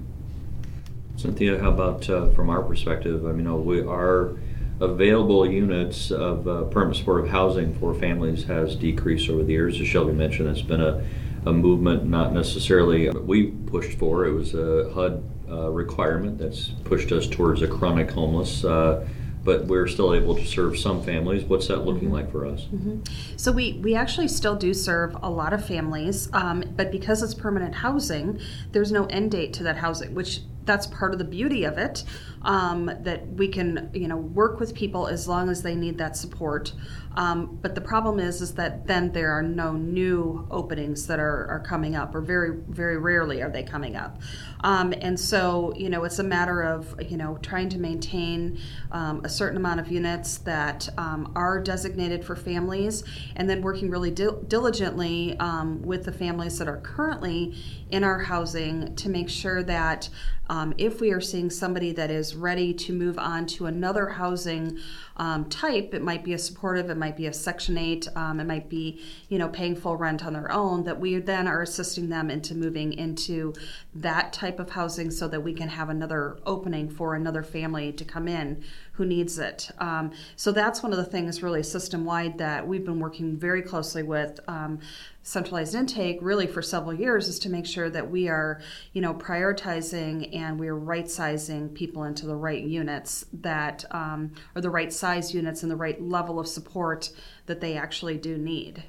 Cynthia, 1.16 1.60
how 1.60 1.72
about 1.72 2.08
uh, 2.08 2.30
from 2.30 2.52
our 2.52 2.62
perspective? 2.62 3.26
I 3.26 3.32
mean, 3.32 3.48
uh, 3.48 3.56
we, 3.56 3.84
our 3.84 4.38
available 4.80 5.50
units 5.50 6.12
of 6.12 6.48
uh, 6.48 6.66
permanent 6.66 6.98
supportive 6.98 7.32
housing 7.32 7.74
for 7.80 7.96
families 7.96 8.44
has 8.44 8.76
decreased 8.76 9.28
over 9.28 9.42
the 9.42 9.54
years. 9.54 9.82
As 9.82 9.88
Shelby 9.88 10.14
mentioned, 10.14 10.50
it's 10.50 10.62
been 10.62 10.82
a, 10.82 11.04
a 11.46 11.54
movement 11.54 12.06
not 12.06 12.34
necessarily 12.34 13.10
we 13.10 13.48
pushed 13.48 13.98
for. 13.98 14.26
It 14.26 14.34
was 14.34 14.54
a 14.54 14.92
HUD 14.94 15.24
uh, 15.50 15.70
requirement 15.70 16.38
that's 16.38 16.70
pushed 16.84 17.12
us 17.12 17.28
towards 17.28 17.62
a 17.62 17.68
chronic 17.68 18.12
homeless 18.12 18.64
uh, 18.64 19.08
but 19.44 19.66
we're 19.66 19.88
still 19.88 20.14
able 20.14 20.36
to 20.36 20.46
serve 20.46 20.78
some 20.78 21.02
families. 21.02 21.44
What's 21.44 21.68
that 21.68 21.86
looking 21.86 22.12
like 22.12 22.32
for 22.32 22.46
us? 22.46 22.64
Mm-hmm. 22.64 23.02
So 23.38 23.52
we 23.52 23.74
we 23.82 23.96
actually 23.96 24.28
still 24.28 24.56
do 24.56 24.74
serve 24.74 25.16
a 25.22 25.30
lot 25.30 25.54
of 25.54 25.66
families, 25.66 26.30
um, 26.34 26.64
but 26.76 26.92
because 26.92 27.24
it's 27.24 27.34
permanent 27.34 27.76
housing, 27.76 28.40
there's 28.72 28.92
no 28.92 29.06
end 29.06 29.32
date 29.32 29.54
to 29.54 29.64
that 29.64 29.78
housing, 29.78 30.14
which 30.14 30.42
that's 30.66 30.88
part 30.88 31.14
of 31.14 31.20
the 31.20 31.26
beauty 31.26 31.64
of 31.64 31.78
it 31.78 32.04
um, 32.44 32.86
that 33.02 33.28
we 33.28 33.48
can 33.48 33.90
you 33.94 34.08
know 34.08 34.18
work 34.18 34.60
with 34.60 34.74
people 34.74 35.08
as 35.08 35.28
long 35.28 35.50
as 35.50 35.64
they 35.64 35.76
need 35.76 35.98
that 35.98 36.16
support. 36.16 36.74
Um, 37.16 37.58
but 37.62 37.76
the 37.76 37.82
problem 37.82 38.20
is 38.20 38.42
is 38.42 38.54
that 38.54 38.88
then 38.88 39.12
there 39.12 39.32
are 39.32 39.42
no 39.42 39.74
new 39.74 40.48
openings 40.52 41.08
that 41.08 41.20
are, 41.20 41.48
are 41.48 41.60
coming 41.60 41.96
up 41.96 42.16
or 42.16 42.22
very 42.22 42.62
very 42.70 42.98
rarely 42.98 43.42
are 43.42 43.50
they 43.50 43.64
coming 43.64 43.96
up. 43.96 44.22
Um, 44.64 44.94
and 45.02 45.20
so 45.20 45.74
you 45.76 45.90
know 45.90 46.04
it's 46.04 46.20
a 46.20 46.24
matter 46.24 46.62
of 46.62 46.96
you 47.02 47.18
know 47.18 47.38
trying 47.42 47.70
to 47.70 47.78
maintain 47.78 48.60
um, 48.92 49.22
a 49.24 49.30
certain 49.30 49.58
amount 49.58 49.80
of 49.80 49.92
units 49.92 50.38
that 50.40 50.88
um, 50.98 51.32
are 51.36 51.60
designated 51.60 52.24
for 52.24 52.36
families 52.36 53.04
and 53.36 53.50
then 53.50 53.62
working 53.62 53.90
really 53.90 54.12
dil- 54.12 54.42
diligently 54.44 55.38
um, 55.40 55.82
with 55.82 56.06
the 56.06 56.12
families 56.12 56.58
that 56.60 56.68
are 56.68 56.78
currently 56.82 57.56
in 57.90 58.04
our 58.04 58.20
housing 58.20 58.96
to 58.96 59.10
make 59.10 59.30
sure 59.30 59.64
that 59.64 60.10
um, 60.50 60.74
if 60.78 61.00
we 61.00 61.12
are 61.12 61.22
seeing 61.22 61.50
somebody 61.50 61.92
that 61.94 62.10
is 62.10 62.36
ready 62.36 62.74
to 62.74 62.94
move 62.94 63.20
on 63.20 63.46
to 63.46 63.68
another 63.68 64.08
housing 64.08 64.80
um, 65.20 65.46
type, 65.50 65.94
it 65.94 66.02
might 66.02 66.24
be 66.24 66.34
a 66.34 66.38
supportive, 66.38 66.90
it 66.90 66.98
might 66.98 67.18
be 67.18 67.28
a 67.28 67.34
Section 67.34 67.78
8, 67.78 68.08
um, 68.16 68.40
it 68.40 68.46
might 68.46 68.70
be, 68.70 69.02
you 69.28 69.38
know, 69.38 69.50
paying 69.50 69.76
full 69.76 69.98
rent 69.98 70.26
on 70.26 70.32
their 70.32 70.52
own, 70.52 70.86
that 70.86 71.00
we 71.00 71.18
then 71.18 71.48
are 71.48 71.62
assisting 71.62 72.08
them 72.08 72.32
into 72.32 72.56
moving 72.56 72.94
into 72.94 73.54
that 73.94 74.32
type 74.32 74.60
of 74.60 74.70
housing 74.70 75.12
so 75.12 75.28
that 75.28 75.42
we 75.42 75.54
can 75.54 75.68
have 75.68 75.90
another 75.90 76.40
opening 76.46 76.90
for 76.90 77.16
another 77.16 77.44
family 77.44 77.92
to 77.92 78.06
come 78.06 78.28
in 78.30 78.64
who 78.94 79.06
needs 79.06 79.40
it. 79.40 79.70
Um, 79.80 80.12
so 80.36 80.52
that's 80.52 80.82
one 80.82 80.92
of 80.92 80.98
the 80.98 81.06
things 81.06 81.44
really 81.44 81.64
system 81.64 82.06
wide 82.06 82.38
that 82.38 82.68
we've 82.68 82.86
been 82.86 83.00
working 83.00 83.38
very 83.38 83.62
closely 83.62 84.04
with 84.04 84.40
um, 84.48 84.80
centralized 85.24 85.76
intake 85.76 86.18
really 86.22 86.48
for 86.48 86.62
several 86.62 86.94
years 86.94 87.28
is 87.28 87.40
to 87.40 87.50
make 87.50 87.66
sure 87.66 87.90
that 87.90 88.10
we 88.10 88.28
are 88.28 88.62
you 88.94 89.02
know 89.02 89.14
prioritizing 89.14 90.36
and 90.36 90.60
we're 90.60 90.76
right 90.76 91.10
sizing 91.10 91.70
people 91.70 92.04
into 92.04 92.26
the 92.26 92.36
right 92.36 92.64
units 92.64 93.26
that 93.32 93.86
um, 93.92 94.32
or 94.56 94.62
the 94.62 94.70
right 94.70 94.92
size 94.92 95.09
units 95.34 95.64
and 95.64 95.72
the 95.72 95.76
right 95.76 96.02
level 96.02 96.40
of 96.40 96.48
support 96.48 97.10
that 97.46 97.62
they 97.62 97.76
actually 97.76 98.18
do 98.18 98.38
need. 98.38 98.84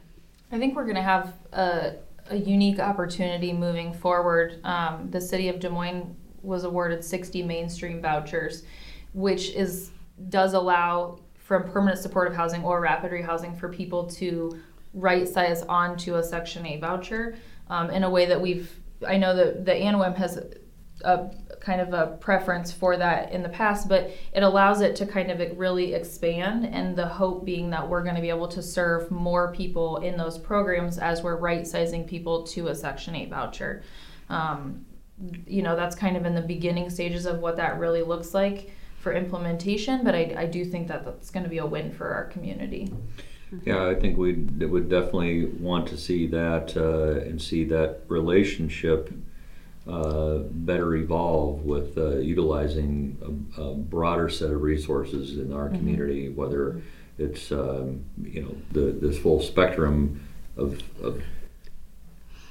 I 0.52 0.58
think 0.58 0.74
we're 0.74 0.84
going 0.84 0.96
to 0.96 1.02
have 1.02 1.34
a, 1.52 1.94
a, 2.28 2.36
unique 2.36 2.80
opportunity 2.80 3.52
moving 3.52 3.92
forward. 3.92 4.60
Um, 4.64 5.08
the 5.10 5.20
city 5.20 5.48
of 5.48 5.60
Des 5.60 5.68
Moines 5.68 6.16
was 6.42 6.64
awarded 6.64 7.04
60 7.04 7.42
mainstream 7.42 8.00
vouchers, 8.00 8.64
which 9.12 9.50
is 9.50 9.90
does 10.28 10.52
allow 10.52 11.18
from 11.38 11.64
permanent 11.64 12.00
supportive 12.00 12.34
housing 12.34 12.62
or 12.64 12.80
rapid 12.80 13.10
rehousing 13.10 13.58
for 13.58 13.68
people 13.68 14.06
to 14.06 14.60
right 14.94 15.26
size 15.26 15.62
onto 15.62 16.16
a 16.16 16.22
Section 16.22 16.66
8 16.66 16.80
voucher 16.80 17.36
um, 17.68 17.90
in 17.90 18.04
a 18.04 18.10
way 18.10 18.26
that 18.26 18.40
we've, 18.40 18.70
I 19.06 19.16
know 19.16 19.34
that 19.34 19.64
the 19.64 19.72
Anawim 19.72 20.16
has 20.16 20.38
a 21.04 21.30
kind 21.60 21.80
of 21.80 21.92
a 21.92 22.16
preference 22.18 22.72
for 22.72 22.96
that 22.96 23.32
in 23.32 23.42
the 23.42 23.48
past, 23.48 23.88
but 23.88 24.10
it 24.32 24.42
allows 24.42 24.80
it 24.80 24.96
to 24.96 25.06
kind 25.06 25.30
of 25.30 25.58
really 25.58 25.94
expand. 25.94 26.66
And 26.66 26.96
the 26.96 27.06
hope 27.06 27.44
being 27.44 27.70
that 27.70 27.88
we're 27.88 28.02
going 28.02 28.14
to 28.14 28.20
be 28.20 28.30
able 28.30 28.48
to 28.48 28.62
serve 28.62 29.10
more 29.10 29.52
people 29.52 29.98
in 29.98 30.16
those 30.16 30.38
programs 30.38 30.98
as 30.98 31.22
we're 31.22 31.36
right 31.36 31.66
sizing 31.66 32.04
people 32.04 32.44
to 32.48 32.68
a 32.68 32.74
Section 32.74 33.14
8 33.14 33.30
voucher. 33.30 33.82
Um, 34.28 34.86
you 35.46 35.62
know, 35.62 35.76
that's 35.76 35.94
kind 35.94 36.16
of 36.16 36.24
in 36.24 36.34
the 36.34 36.40
beginning 36.40 36.88
stages 36.88 37.26
of 37.26 37.40
what 37.40 37.56
that 37.56 37.78
really 37.78 38.02
looks 38.02 38.32
like 38.32 38.70
for 38.98 39.12
implementation, 39.12 40.04
but 40.04 40.14
I, 40.14 40.34
I 40.36 40.46
do 40.46 40.64
think 40.64 40.88
that 40.88 41.04
that's 41.04 41.30
going 41.30 41.44
to 41.44 41.50
be 41.50 41.58
a 41.58 41.66
win 41.66 41.90
for 41.90 42.08
our 42.08 42.24
community. 42.24 42.92
Yeah, 43.64 43.88
I 43.88 43.94
think 43.94 44.16
we 44.16 44.34
would 44.34 44.88
definitely 44.88 45.46
want 45.46 45.88
to 45.88 45.96
see 45.96 46.26
that 46.28 46.76
uh, 46.76 47.20
and 47.20 47.40
see 47.40 47.64
that 47.64 48.02
relationship 48.08 49.12
uh, 49.90 50.38
better 50.50 50.94
evolve 50.94 51.64
with 51.64 51.98
uh, 51.98 52.18
utilizing 52.18 53.50
a, 53.56 53.60
a, 53.60 53.74
broader 53.74 54.28
set 54.28 54.50
of 54.50 54.62
resources 54.62 55.36
in 55.36 55.52
our 55.52 55.66
mm-hmm. 55.66 55.78
community, 55.78 56.28
whether 56.28 56.80
it's 57.18 57.50
um, 57.50 58.04
you 58.22 58.42
know 58.42 58.54
the 58.72 58.92
this 58.92 59.18
full 59.18 59.40
spectrum 59.40 60.24
of, 60.56 60.80
of 61.02 61.22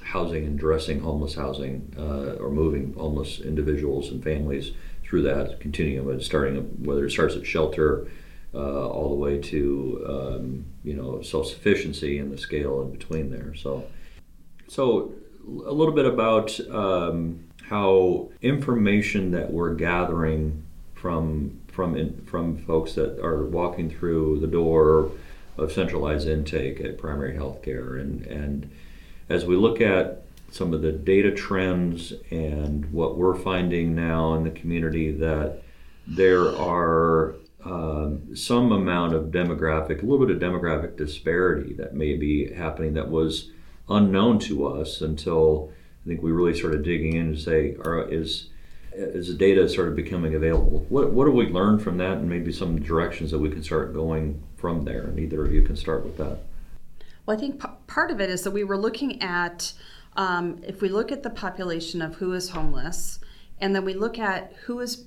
housing 0.02 0.44
and 0.44 0.58
addressing 0.58 1.00
homeless 1.00 1.34
housing 1.34 1.94
uh, 1.98 2.34
or 2.42 2.50
moving 2.50 2.92
homeless 2.94 3.40
individuals 3.40 4.10
and 4.10 4.22
families 4.22 4.72
through 5.04 5.22
that 5.22 5.60
continuum 5.60 6.20
starting 6.20 6.56
whether 6.84 7.06
it 7.06 7.10
starts 7.10 7.36
at 7.36 7.46
shelter 7.46 8.08
uh, 8.52 8.88
all 8.88 9.08
the 9.08 9.14
way 9.14 9.38
to 9.38 10.04
um, 10.08 10.64
you 10.82 10.94
know 10.94 11.22
self-sufficiency 11.22 12.18
and 12.18 12.32
the 12.32 12.38
scale 12.38 12.82
in 12.82 12.90
between 12.90 13.30
there 13.30 13.54
so 13.54 13.86
so 14.68 15.12
a 15.66 15.72
little 15.72 15.94
bit 15.94 16.06
about 16.06 16.58
um, 16.70 17.44
how 17.68 18.28
information 18.42 19.30
that 19.32 19.50
we're 19.50 19.74
gathering 19.74 20.64
from 20.94 21.60
from 21.68 21.96
in, 21.96 22.20
from 22.26 22.58
folks 22.58 22.94
that 22.94 23.18
are 23.24 23.44
walking 23.44 23.90
through 23.90 24.40
the 24.40 24.46
door 24.46 25.10
of 25.56 25.72
centralized 25.72 26.28
intake 26.28 26.80
at 26.80 26.98
primary 26.98 27.34
health 27.34 27.62
care 27.62 27.96
and 27.96 28.26
and 28.26 28.70
as 29.28 29.44
we 29.44 29.56
look 29.56 29.80
at 29.80 30.22
some 30.50 30.74
of 30.74 30.82
the 30.82 30.92
data 30.92 31.30
trends 31.30 32.12
and 32.30 32.92
what 32.92 33.16
we're 33.16 33.36
finding 33.36 33.94
now 33.94 34.34
in 34.34 34.42
the 34.42 34.50
community 34.50 35.12
that 35.12 35.62
there 36.06 36.48
are 36.56 37.36
um, 37.64 38.34
some 38.34 38.72
amount 38.72 39.14
of 39.14 39.26
demographic, 39.26 40.02
a 40.02 40.06
little 40.06 40.26
bit 40.26 40.34
of 40.34 40.42
demographic 40.42 40.96
disparity 40.96 41.74
that 41.74 41.94
may 41.94 42.16
be 42.16 42.52
happening 42.52 42.94
that 42.94 43.08
was 43.08 43.50
unknown 43.90 44.38
to 44.38 44.66
us 44.66 45.00
until 45.00 45.72
I 46.04 46.08
think 46.08 46.22
we 46.22 46.32
really 46.32 46.56
started 46.56 46.82
digging 46.82 47.14
in 47.16 47.34
to 47.34 47.40
say, 47.40 47.76
are, 47.84 48.08
is 48.08 48.50
as 48.96 49.28
the 49.28 49.34
data 49.34 49.68
started 49.68 49.94
becoming 49.94 50.34
available. 50.34 50.84
What 50.88 51.12
what 51.12 51.26
do 51.26 51.30
we 51.30 51.48
learn 51.48 51.78
from 51.78 51.98
that, 51.98 52.18
and 52.18 52.28
maybe 52.28 52.52
some 52.52 52.80
directions 52.80 53.30
that 53.30 53.38
we 53.38 53.50
can 53.50 53.62
start 53.62 53.94
going 53.94 54.42
from 54.56 54.84
there? 54.84 55.02
And 55.02 55.18
either 55.18 55.44
of 55.44 55.52
you 55.52 55.62
can 55.62 55.76
start 55.76 56.04
with 56.04 56.16
that. 56.16 56.38
Well, 57.24 57.36
I 57.36 57.40
think 57.40 57.60
p- 57.60 57.68
part 57.86 58.10
of 58.10 58.20
it 58.20 58.30
is 58.30 58.42
that 58.42 58.50
we 58.50 58.64
were 58.64 58.78
looking 58.78 59.22
at 59.22 59.72
um, 60.16 60.60
if 60.66 60.80
we 60.80 60.88
look 60.88 61.12
at 61.12 61.22
the 61.22 61.30
population 61.30 62.02
of 62.02 62.16
who 62.16 62.32
is 62.32 62.50
homeless, 62.50 63.20
and 63.60 63.74
then 63.74 63.84
we 63.84 63.94
look 63.94 64.18
at 64.18 64.54
who 64.64 64.80
is 64.80 65.06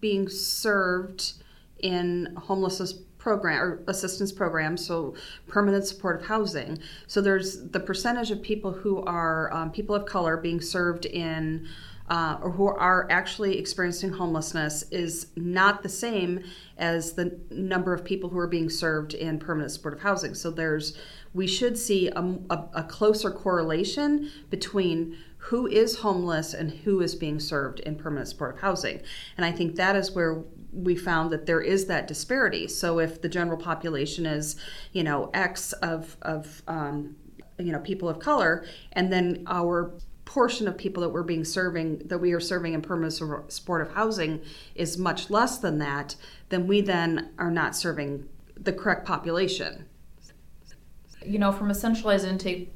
being 0.00 0.28
served 0.28 1.32
in 1.78 2.34
homelessness 2.36 2.92
program 3.22 3.58
or 3.60 3.82
assistance 3.86 4.32
programs, 4.32 4.84
so 4.84 5.14
permanent 5.46 5.84
supportive 5.86 6.26
housing. 6.26 6.78
So 7.06 7.20
there's 7.20 7.48
the 7.70 7.80
percentage 7.80 8.30
of 8.32 8.42
people 8.42 8.72
who 8.72 8.94
are 9.04 9.52
um, 9.52 9.70
people 9.70 9.94
of 9.94 10.04
color 10.06 10.36
being 10.36 10.60
served 10.60 11.06
in. 11.06 11.68
Uh, 12.08 12.36
or 12.42 12.50
who 12.50 12.66
are 12.66 13.06
actually 13.10 13.56
experiencing 13.58 14.12
homelessness 14.12 14.84
is 14.90 15.28
not 15.36 15.82
the 15.82 15.88
same 15.88 16.42
as 16.76 17.12
the 17.12 17.38
number 17.48 17.94
of 17.94 18.04
people 18.04 18.28
who 18.28 18.38
are 18.38 18.48
being 18.48 18.68
served 18.68 19.14
in 19.14 19.38
permanent 19.38 19.70
supportive 19.72 20.02
housing. 20.02 20.34
So 20.34 20.50
there's, 20.50 20.98
we 21.32 21.46
should 21.46 21.78
see 21.78 22.08
a, 22.08 22.22
a, 22.50 22.58
a 22.74 22.82
closer 22.82 23.30
correlation 23.30 24.30
between 24.50 25.16
who 25.48 25.66
is 25.66 25.96
homeless 25.98 26.52
and 26.52 26.70
who 26.70 27.00
is 27.00 27.14
being 27.14 27.40
served 27.40 27.80
in 27.80 27.96
permanent 27.96 28.28
supportive 28.28 28.60
housing. 28.60 29.00
And 29.36 29.46
I 29.46 29.52
think 29.52 29.76
that 29.76 29.96
is 29.96 30.10
where 30.12 30.42
we 30.72 30.96
found 30.96 31.30
that 31.30 31.46
there 31.46 31.60
is 31.60 31.86
that 31.86 32.08
disparity. 32.08 32.66
So 32.66 32.98
if 32.98 33.20
the 33.20 33.28
general 33.28 33.58
population 33.58 34.26
is, 34.26 34.56
you 34.92 35.04
know, 35.04 35.30
X 35.34 35.72
of 35.74 36.16
of 36.22 36.62
um, 36.66 37.16
you 37.58 37.72
know 37.72 37.80
people 37.80 38.08
of 38.08 38.18
color, 38.18 38.64
and 38.92 39.12
then 39.12 39.44
our 39.46 39.92
portion 40.24 40.66
of 40.66 40.78
people 40.78 41.02
that 41.02 41.10
we're 41.10 41.22
being 41.22 41.44
serving 41.44 41.98
that 42.06 42.18
we 42.18 42.32
are 42.32 42.40
serving 42.40 42.72
in 42.72 42.80
permanent 42.80 43.12
supportive 43.52 43.92
housing 43.92 44.40
is 44.74 44.96
much 44.96 45.28
less 45.28 45.58
than 45.58 45.78
that, 45.78 46.16
then 46.48 46.66
we 46.66 46.80
then 46.80 47.30
are 47.38 47.50
not 47.50 47.76
serving 47.76 48.26
the 48.56 48.72
correct 48.72 49.04
population. 49.06 49.84
You 51.24 51.38
know, 51.38 51.52
from 51.52 51.70
a 51.70 51.74
centralized 51.74 52.26
intake 52.26 52.72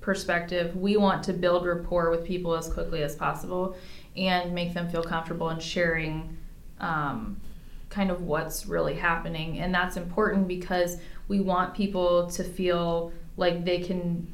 perspective, 0.00 0.76
we 0.76 0.96
want 0.96 1.22
to 1.24 1.32
build 1.32 1.66
rapport 1.66 2.10
with 2.10 2.24
people 2.24 2.54
as 2.54 2.72
quickly 2.72 3.02
as 3.02 3.14
possible 3.14 3.76
and 4.16 4.54
make 4.54 4.72
them 4.74 4.88
feel 4.88 5.02
comfortable 5.02 5.50
in 5.50 5.60
sharing 5.60 6.36
um, 6.80 7.40
kind 7.88 8.10
of 8.10 8.22
what's 8.22 8.66
really 8.66 8.94
happening. 8.94 9.58
And 9.58 9.74
that's 9.74 9.96
important 9.96 10.48
because 10.48 10.98
we 11.28 11.40
want 11.40 11.74
people 11.74 12.30
to 12.30 12.44
feel 12.44 13.12
like 13.36 13.64
they 13.64 13.78
can 13.78 14.26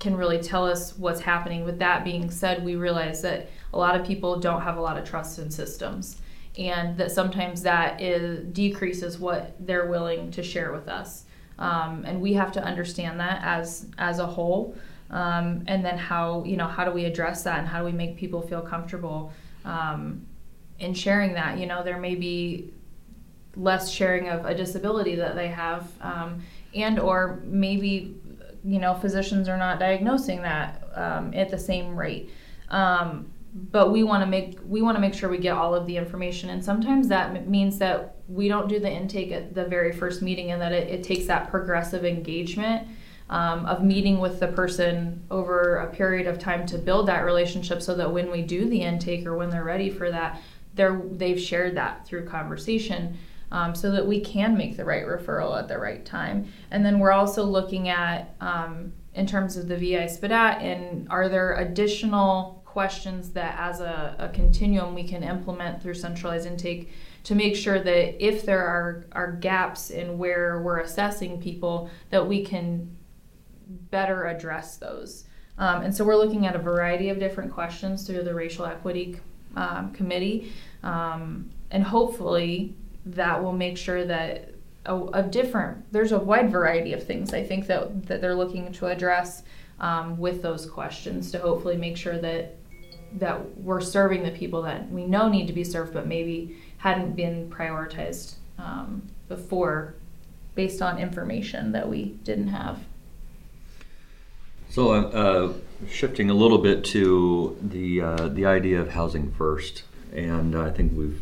can 0.00 0.16
really 0.16 0.38
tell 0.38 0.66
us 0.66 0.98
what's 0.98 1.20
happening. 1.20 1.64
With 1.64 1.78
that 1.78 2.04
being 2.04 2.30
said, 2.30 2.62
we 2.62 2.76
realize 2.76 3.22
that 3.22 3.48
a 3.72 3.78
lot 3.78 3.98
of 3.98 4.06
people 4.06 4.38
don't 4.38 4.60
have 4.60 4.76
a 4.76 4.80
lot 4.80 4.98
of 4.98 5.08
trust 5.08 5.38
in 5.38 5.50
systems 5.50 6.20
and 6.58 6.96
that 6.98 7.10
sometimes 7.10 7.62
that 7.62 8.00
is 8.00 8.44
decreases 8.52 9.18
what 9.18 9.54
they're 9.58 9.86
willing 9.86 10.30
to 10.32 10.42
share 10.42 10.72
with 10.72 10.88
us. 10.88 11.24
Um, 11.58 12.04
and 12.06 12.20
we 12.20 12.34
have 12.34 12.52
to 12.52 12.62
understand 12.62 13.18
that 13.20 13.40
as 13.42 13.86
as 13.98 14.18
a 14.18 14.26
whole. 14.26 14.76
Um, 15.10 15.64
and 15.66 15.84
then 15.84 15.96
how 15.96 16.44
you 16.44 16.56
know 16.56 16.66
how 16.66 16.84
do 16.84 16.90
we 16.90 17.04
address 17.04 17.42
that 17.44 17.58
and 17.60 17.68
how 17.68 17.78
do 17.80 17.84
we 17.84 17.92
make 17.92 18.16
people 18.16 18.42
feel 18.42 18.60
comfortable 18.60 19.32
um, 19.64 20.26
in 20.78 20.94
sharing 20.94 21.34
that. 21.34 21.58
You 21.58 21.66
know, 21.66 21.82
there 21.82 21.98
may 21.98 22.14
be 22.14 22.72
less 23.56 23.90
sharing 23.90 24.28
of 24.28 24.44
a 24.44 24.54
disability 24.54 25.14
that 25.16 25.34
they 25.34 25.48
have, 25.48 25.88
um, 26.00 26.42
and 26.74 26.98
or 26.98 27.40
maybe 27.44 28.16
you 28.64 28.78
know 28.78 28.94
physicians 28.94 29.48
are 29.48 29.56
not 29.56 29.78
diagnosing 29.78 30.42
that 30.42 30.82
um, 30.94 31.32
at 31.34 31.50
the 31.50 31.58
same 31.58 31.96
rate. 31.96 32.30
Um, 32.70 33.30
but 33.54 33.92
we 33.92 34.02
want 34.02 34.22
to 34.22 34.26
make 34.26 34.58
we 34.66 34.82
want 34.82 34.96
to 34.96 35.00
make 35.00 35.14
sure 35.14 35.28
we 35.28 35.38
get 35.38 35.56
all 35.56 35.74
of 35.74 35.86
the 35.86 35.96
information, 35.96 36.50
and 36.50 36.64
sometimes 36.64 37.08
that 37.08 37.48
means 37.48 37.78
that 37.78 38.16
we 38.28 38.48
don't 38.48 38.68
do 38.68 38.80
the 38.80 38.90
intake 38.90 39.30
at 39.30 39.54
the 39.54 39.64
very 39.64 39.92
first 39.92 40.22
meeting, 40.22 40.50
and 40.50 40.60
that 40.60 40.72
it, 40.72 40.88
it 40.88 41.02
takes 41.04 41.26
that 41.26 41.50
progressive 41.50 42.04
engagement. 42.04 42.88
Um, 43.30 43.64
of 43.64 43.82
meeting 43.82 44.18
with 44.20 44.38
the 44.38 44.48
person 44.48 45.24
over 45.30 45.76
a 45.76 45.86
period 45.86 46.26
of 46.26 46.38
time 46.38 46.66
to 46.66 46.76
build 46.76 47.08
that 47.08 47.24
relationship 47.24 47.80
so 47.80 47.94
that 47.94 48.12
when 48.12 48.30
we 48.30 48.42
do 48.42 48.68
the 48.68 48.82
intake 48.82 49.24
or 49.24 49.34
when 49.34 49.48
they're 49.48 49.64
ready 49.64 49.88
for 49.88 50.10
that, 50.10 50.42
they're 50.74 51.00
they've 51.12 51.40
shared 51.40 51.76
that 51.76 52.06
through 52.06 52.26
conversation 52.26 53.16
um, 53.50 53.74
so 53.74 53.90
that 53.92 54.06
we 54.06 54.20
can 54.20 54.56
make 54.56 54.76
the 54.76 54.84
right 54.84 55.06
referral 55.06 55.58
at 55.58 55.68
the 55.68 55.78
right 55.78 56.04
time. 56.04 56.52
And 56.70 56.84
then 56.84 56.98
we're 56.98 57.12
also 57.12 57.44
looking 57.44 57.88
at 57.88 58.34
um, 58.40 58.92
in 59.14 59.26
terms 59.26 59.56
of 59.56 59.68
the 59.68 59.76
vi 59.76 60.06
SPDAT 60.06 60.60
and 60.60 61.08
are 61.08 61.28
there 61.28 61.54
additional 61.56 62.62
questions 62.64 63.30
that 63.30 63.54
as 63.56 63.80
a, 63.80 64.16
a 64.18 64.28
continuum 64.30 64.94
we 64.94 65.06
can 65.06 65.22
implement 65.22 65.80
through 65.80 65.94
centralized 65.94 66.46
intake 66.46 66.90
to 67.22 67.36
make 67.36 67.54
sure 67.54 67.78
that 67.78 68.24
if 68.24 68.44
there 68.44 68.66
are, 68.66 69.06
are 69.12 69.32
gaps 69.32 69.90
in 69.90 70.18
where 70.18 70.60
we're 70.60 70.80
assessing 70.80 71.40
people 71.40 71.88
that 72.10 72.26
we 72.26 72.44
can 72.44 72.96
better 73.90 74.26
address 74.26 74.76
those. 74.76 75.24
Um, 75.56 75.82
and 75.82 75.94
so 75.94 76.04
we're 76.04 76.16
looking 76.16 76.46
at 76.46 76.56
a 76.56 76.58
variety 76.58 77.08
of 77.10 77.20
different 77.20 77.52
questions 77.52 78.04
through 78.06 78.24
the 78.24 78.34
racial 78.34 78.66
equity 78.66 79.20
um, 79.56 79.92
committee. 79.92 80.52
Um, 80.82 81.50
and 81.70 81.82
hopefully 81.82 82.74
that 83.06 83.42
will 83.42 83.52
make 83.52 83.76
sure 83.76 84.04
that 84.04 84.50
a, 84.86 84.96
a, 85.14 85.22
different 85.22 85.90
there's 85.92 86.12
a 86.12 86.18
wide 86.18 86.50
variety 86.50 86.92
of 86.92 87.02
things 87.02 87.32
i 87.32 87.42
think 87.42 87.66
that, 87.66 88.06
that 88.06 88.20
they're 88.20 88.34
looking 88.34 88.70
to 88.70 88.86
address 88.86 89.42
um, 89.80 90.18
with 90.18 90.42
those 90.42 90.66
questions 90.66 91.30
to 91.30 91.38
hopefully 91.38 91.76
make 91.76 91.96
sure 91.96 92.18
that 92.18 92.56
that 93.14 93.58
we're 93.58 93.80
serving 93.80 94.22
the 94.22 94.30
people 94.30 94.60
that 94.62 94.90
we 94.90 95.06
know 95.06 95.28
need 95.28 95.46
to 95.46 95.54
be 95.54 95.64
served 95.64 95.94
but 95.94 96.06
maybe 96.06 96.56
hadn't 96.78 97.16
been 97.16 97.48
prioritized 97.50 98.34
um, 98.58 99.02
before 99.28 99.94
based 100.54 100.82
on 100.82 100.98
information 100.98 101.72
that 101.72 101.88
we 101.88 102.04
didn't 102.24 102.48
have. 102.48 102.78
So 104.70 104.90
uh, 104.90 105.52
shifting 105.88 106.30
a 106.30 106.34
little 106.34 106.58
bit 106.58 106.84
to 106.84 107.56
the 107.62 108.00
uh, 108.00 108.28
the 108.28 108.46
idea 108.46 108.80
of 108.80 108.90
housing 108.90 109.32
first 109.32 109.82
and 110.14 110.56
I 110.56 110.70
think 110.70 110.96
we've 110.96 111.20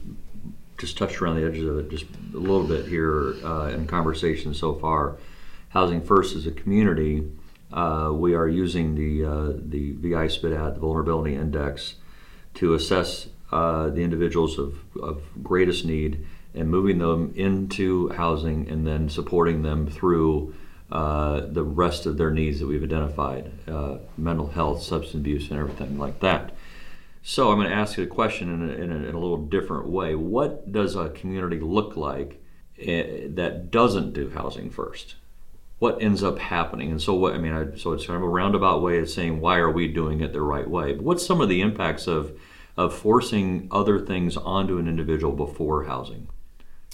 just 0.78 0.98
touched 0.98 1.22
around 1.22 1.36
the 1.36 1.46
edges 1.46 1.66
of 1.66 1.78
it 1.78 1.90
just 1.90 2.06
a 2.34 2.36
little 2.36 2.66
bit 2.66 2.86
here 2.86 3.34
uh, 3.44 3.68
in 3.68 3.86
conversation 3.86 4.52
so 4.52 4.74
far. 4.74 5.16
Housing 5.70 6.02
First 6.02 6.36
is 6.36 6.46
a 6.46 6.50
community. 6.50 7.30
Uh, 7.72 8.10
we 8.12 8.34
are 8.34 8.48
using 8.48 8.94
the 8.94 9.24
uh, 9.24 9.52
the 9.56 9.92
VI 9.92 10.26
SPDAT, 10.26 10.74
the 10.74 10.80
Vulnerability 10.80 11.34
Index, 11.34 11.94
to 12.54 12.74
assess 12.74 13.28
uh, 13.50 13.88
the 13.88 14.02
individuals 14.02 14.58
of, 14.58 14.78
of 15.00 15.22
greatest 15.42 15.84
need 15.84 16.26
and 16.54 16.68
moving 16.68 16.98
them 16.98 17.32
into 17.34 18.10
housing 18.10 18.68
and 18.68 18.86
then 18.86 19.08
supporting 19.08 19.62
them 19.62 19.86
through 19.86 20.54
uh, 20.92 21.46
the 21.46 21.62
rest 21.62 22.04
of 22.04 22.18
their 22.18 22.30
needs 22.30 22.60
that 22.60 22.66
we've 22.66 22.82
identified 22.82 23.50
uh, 23.66 23.96
mental 24.18 24.48
health, 24.48 24.82
substance 24.82 25.14
abuse, 25.14 25.50
and 25.50 25.58
everything 25.58 25.98
like 25.98 26.20
that. 26.20 26.52
So 27.22 27.50
I'm 27.50 27.56
going 27.56 27.70
to 27.70 27.74
ask 27.74 27.96
you 27.96 28.04
a 28.04 28.08
question 28.08 28.52
in 28.52 28.68
a, 28.68 28.72
in 28.74 28.92
a, 28.92 28.96
in 29.08 29.14
a 29.14 29.18
little 29.18 29.38
different 29.38 29.86
way. 29.86 30.14
What 30.14 30.70
does 30.70 30.94
a 30.94 31.08
community 31.08 31.60
look 31.60 31.96
like 31.96 32.44
eh, 32.78 33.28
that 33.28 33.70
doesn't 33.70 34.12
do 34.12 34.28
housing 34.28 34.68
first? 34.68 35.14
What 35.78 36.02
ends 36.02 36.22
up 36.22 36.38
happening? 36.38 36.90
And 36.90 37.00
so 37.00 37.14
what 37.14 37.32
I 37.32 37.38
mean, 37.38 37.52
I, 37.52 37.74
so 37.78 37.92
it's 37.92 38.06
kind 38.06 38.18
of 38.18 38.22
a 38.22 38.28
roundabout 38.28 38.82
way 38.82 38.98
of 38.98 39.08
saying 39.08 39.40
why 39.40 39.56
are 39.56 39.70
we 39.70 39.88
doing 39.88 40.20
it 40.20 40.34
the 40.34 40.42
right 40.42 40.68
way? 40.68 40.92
But 40.92 41.04
what's 41.04 41.26
some 41.26 41.40
of 41.40 41.48
the 41.48 41.62
impacts 41.62 42.06
of 42.06 42.38
of 42.76 42.94
forcing 42.94 43.66
other 43.70 43.98
things 43.98 44.36
onto 44.36 44.76
an 44.76 44.88
individual 44.88 45.32
before 45.32 45.84
housing? 45.84 46.28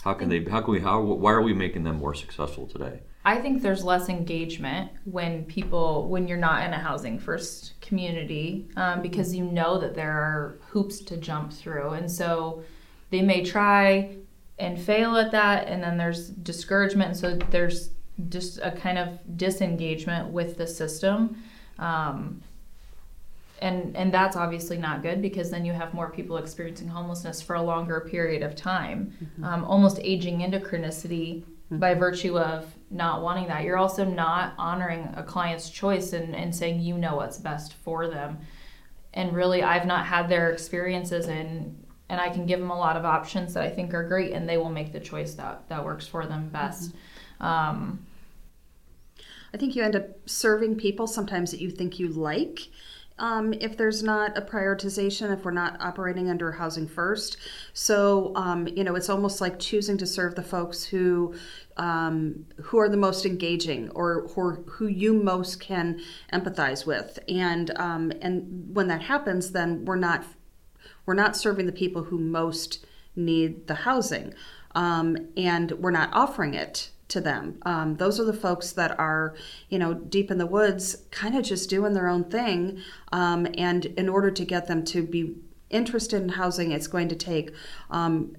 How 0.03 0.15
can 0.15 0.29
they? 0.29 0.45
How 0.45 0.61
can 0.61 0.73
we? 0.73 0.81
How? 0.81 1.01
Why 1.01 1.33
are 1.33 1.43
we 1.43 1.53
making 1.53 1.83
them 1.83 1.97
more 1.97 2.15
successful 2.15 2.69
today? 2.69 3.01
I 3.25 3.39
think 3.41 3.63
there's 3.63 3.85
less 3.85 4.09
engagement 4.09 4.91
when 5.05 5.45
people 5.45 6.09
when 6.09 6.29
you're 6.29 6.39
not 6.39 6.65
in 6.65 6.73
a 6.73 6.79
housing 6.79 7.19
first 7.19 7.79
community 7.81 8.69
um, 8.77 9.03
because 9.03 9.35
you 9.35 9.45
know 9.45 9.79
that 9.79 9.95
there 9.95 10.13
are 10.13 10.59
hoops 10.69 11.01
to 11.01 11.17
jump 11.17 11.53
through, 11.53 11.91
and 11.91 12.11
so 12.11 12.63
they 13.11 13.23
may 13.23 13.45
try 13.45 14.17
and 14.59 14.81
fail 14.81 15.17
at 15.17 15.31
that, 15.33 15.69
and 15.69 15.83
then 15.83 15.97
there's 15.97 16.29
discouragement. 16.29 17.17
So 17.17 17.37
there's 17.51 17.91
just 18.29 18.59
a 18.63 18.73
kind 18.73 18.99
of 18.99 19.19
disengagement 19.37 20.29
with 20.31 20.57
the 20.57 20.67
system. 20.67 21.43
Um, 21.79 22.43
and 23.61 23.97
and 23.97 24.15
that's 24.15 24.37
obviously 24.37 24.79
not 24.79 25.03
good 25.03 25.21
because 25.21 25.51
then 25.51 25.65
you 25.65 25.73
have 25.73 25.93
more 25.93 26.11
people 26.11 26.37
experiencing 26.37 26.89
homelessness 26.89 27.43
for 27.43 27.57
a 27.57 27.63
longer 27.63 28.01
period 28.01 28.43
of 28.43 28.55
time, 28.55 29.13
mm-hmm. 29.23 29.45
um, 29.45 29.65
almost 29.65 29.99
aging 30.03 30.43
into 30.43 30.61
chronicity 30.61 31.43
mm-hmm. 31.71 31.79
by 31.79 31.95
virtue 31.95 32.39
of 32.39 32.67
not 32.91 33.23
wanting 33.23 33.49
that. 33.49 33.65
You're 33.65 33.79
also 33.79 34.05
not 34.05 34.55
honoring 34.59 35.13
a 35.15 35.23
client's 35.23 35.71
choice 35.71 36.13
and, 36.13 36.35
and 36.35 36.55
saying 36.55 36.81
you 36.81 36.97
know 36.97 37.17
what's 37.17 37.39
best 37.39 37.75
for 37.75 38.09
them. 38.09 38.39
And 39.15 39.35
really, 39.35 39.63
I've 39.63 39.87
not 39.87 40.07
had 40.07 40.29
their 40.29 40.51
experiences 40.51 41.27
and 41.27 41.85
and 42.11 42.21
I 42.21 42.31
can 42.31 42.47
give 42.47 42.59
them 42.59 42.71
a 42.71 42.79
lot 42.79 42.97
of 42.97 43.05
options 43.05 43.53
that 43.55 43.63
I 43.63 43.69
think 43.69 43.93
are 43.93 44.07
great, 44.07 44.33
and 44.33 44.49
they 44.49 44.57
will 44.57 44.71
make 44.71 44.93
the 44.93 45.01
choice 45.01 45.35
that 45.35 45.69
that 45.69 45.85
works 45.85 46.07
for 46.07 46.27
them 46.27 46.49
best. 46.49 46.93
Mm-hmm. 47.41 47.45
Um, 47.45 48.07
I 49.53 49.57
think 49.57 49.77
you 49.77 49.83
end 49.83 49.97
up 49.97 50.07
serving 50.27 50.77
people 50.77 51.07
sometimes 51.07 51.51
that 51.51 51.61
you 51.61 51.71
think 51.71 51.99
you 51.99 52.09
like, 52.09 52.69
um, 53.19 53.53
if 53.55 53.77
there's 53.77 54.03
not 54.03 54.37
a 54.37 54.41
prioritization, 54.41 55.33
if 55.33 55.45
we're 55.45 55.51
not 55.51 55.81
operating 55.81 56.31
under 56.31 56.53
housing 56.53 56.87
first. 56.87 57.37
So, 57.73 58.33
um, 58.37 58.69
you 58.69 58.85
know, 58.85 58.95
it's 58.95 59.09
almost 59.09 59.41
like 59.41 59.59
choosing 59.59 59.99
to 59.99 60.07
serve 60.07 60.35
the 60.35 60.43
folks 60.43 60.85
who 60.85 61.35
um, 61.77 62.47
who 62.63 62.79
are 62.79 62.89
the 62.89 62.97
most 62.97 63.25
engaging 63.25 63.91
or 63.91 64.29
who, 64.35 64.65
who 64.65 64.87
you 64.87 65.13
most 65.15 65.61
can 65.61 66.01
empathize 66.33 66.87
with. 66.87 67.19
And 67.29 67.71
um, 67.79 68.13
and 68.21 68.75
when 68.75 68.89
that 68.89 69.03
happens, 69.03 69.53
then 69.53 69.85
we're 69.85 69.97
not 69.97 70.25
we're 71.07 71.15
not 71.15 71.37
serving 71.37 71.67
the 71.67 71.73
people 71.73 72.05
who 72.05 72.19
most 72.19 72.85
need 73.17 73.67
the 73.67 73.75
housing, 73.75 74.35
um, 74.75 75.17
and 75.37 75.73
we're 75.73 75.91
not 75.91 76.11
offering 76.13 76.55
it 76.55 76.91
to 77.09 77.21
them. 77.21 77.59
Um, 77.63 77.97
those 77.97 78.21
are 78.21 78.25
the 78.25 78.33
folks 78.33 78.73
that 78.73 78.99
are, 78.99 79.35
you 79.69 79.79
know, 79.79 79.95
deep 79.95 80.31
in 80.31 80.39
the 80.39 80.47
woods, 80.47 81.05
kind 81.11 81.37
of 81.37 81.45
just 81.45 81.71
doing 81.71 81.95
their 81.95 82.09
own 82.09 82.25
thing. 82.25 82.81
Um, 83.13 83.47
and 83.57 83.87
in 83.87 84.09
order 84.09 84.31
to 84.31 84.45
get 84.45 84.67
them 84.67 84.85
to 84.87 85.03
be 85.03 85.37
interested 85.71 86.23
in 86.23 86.31
housing, 86.31 86.73
it's 86.73 86.87
going 86.87 87.09
to 87.09 87.17
take 87.17 87.53
um, 87.91 88.37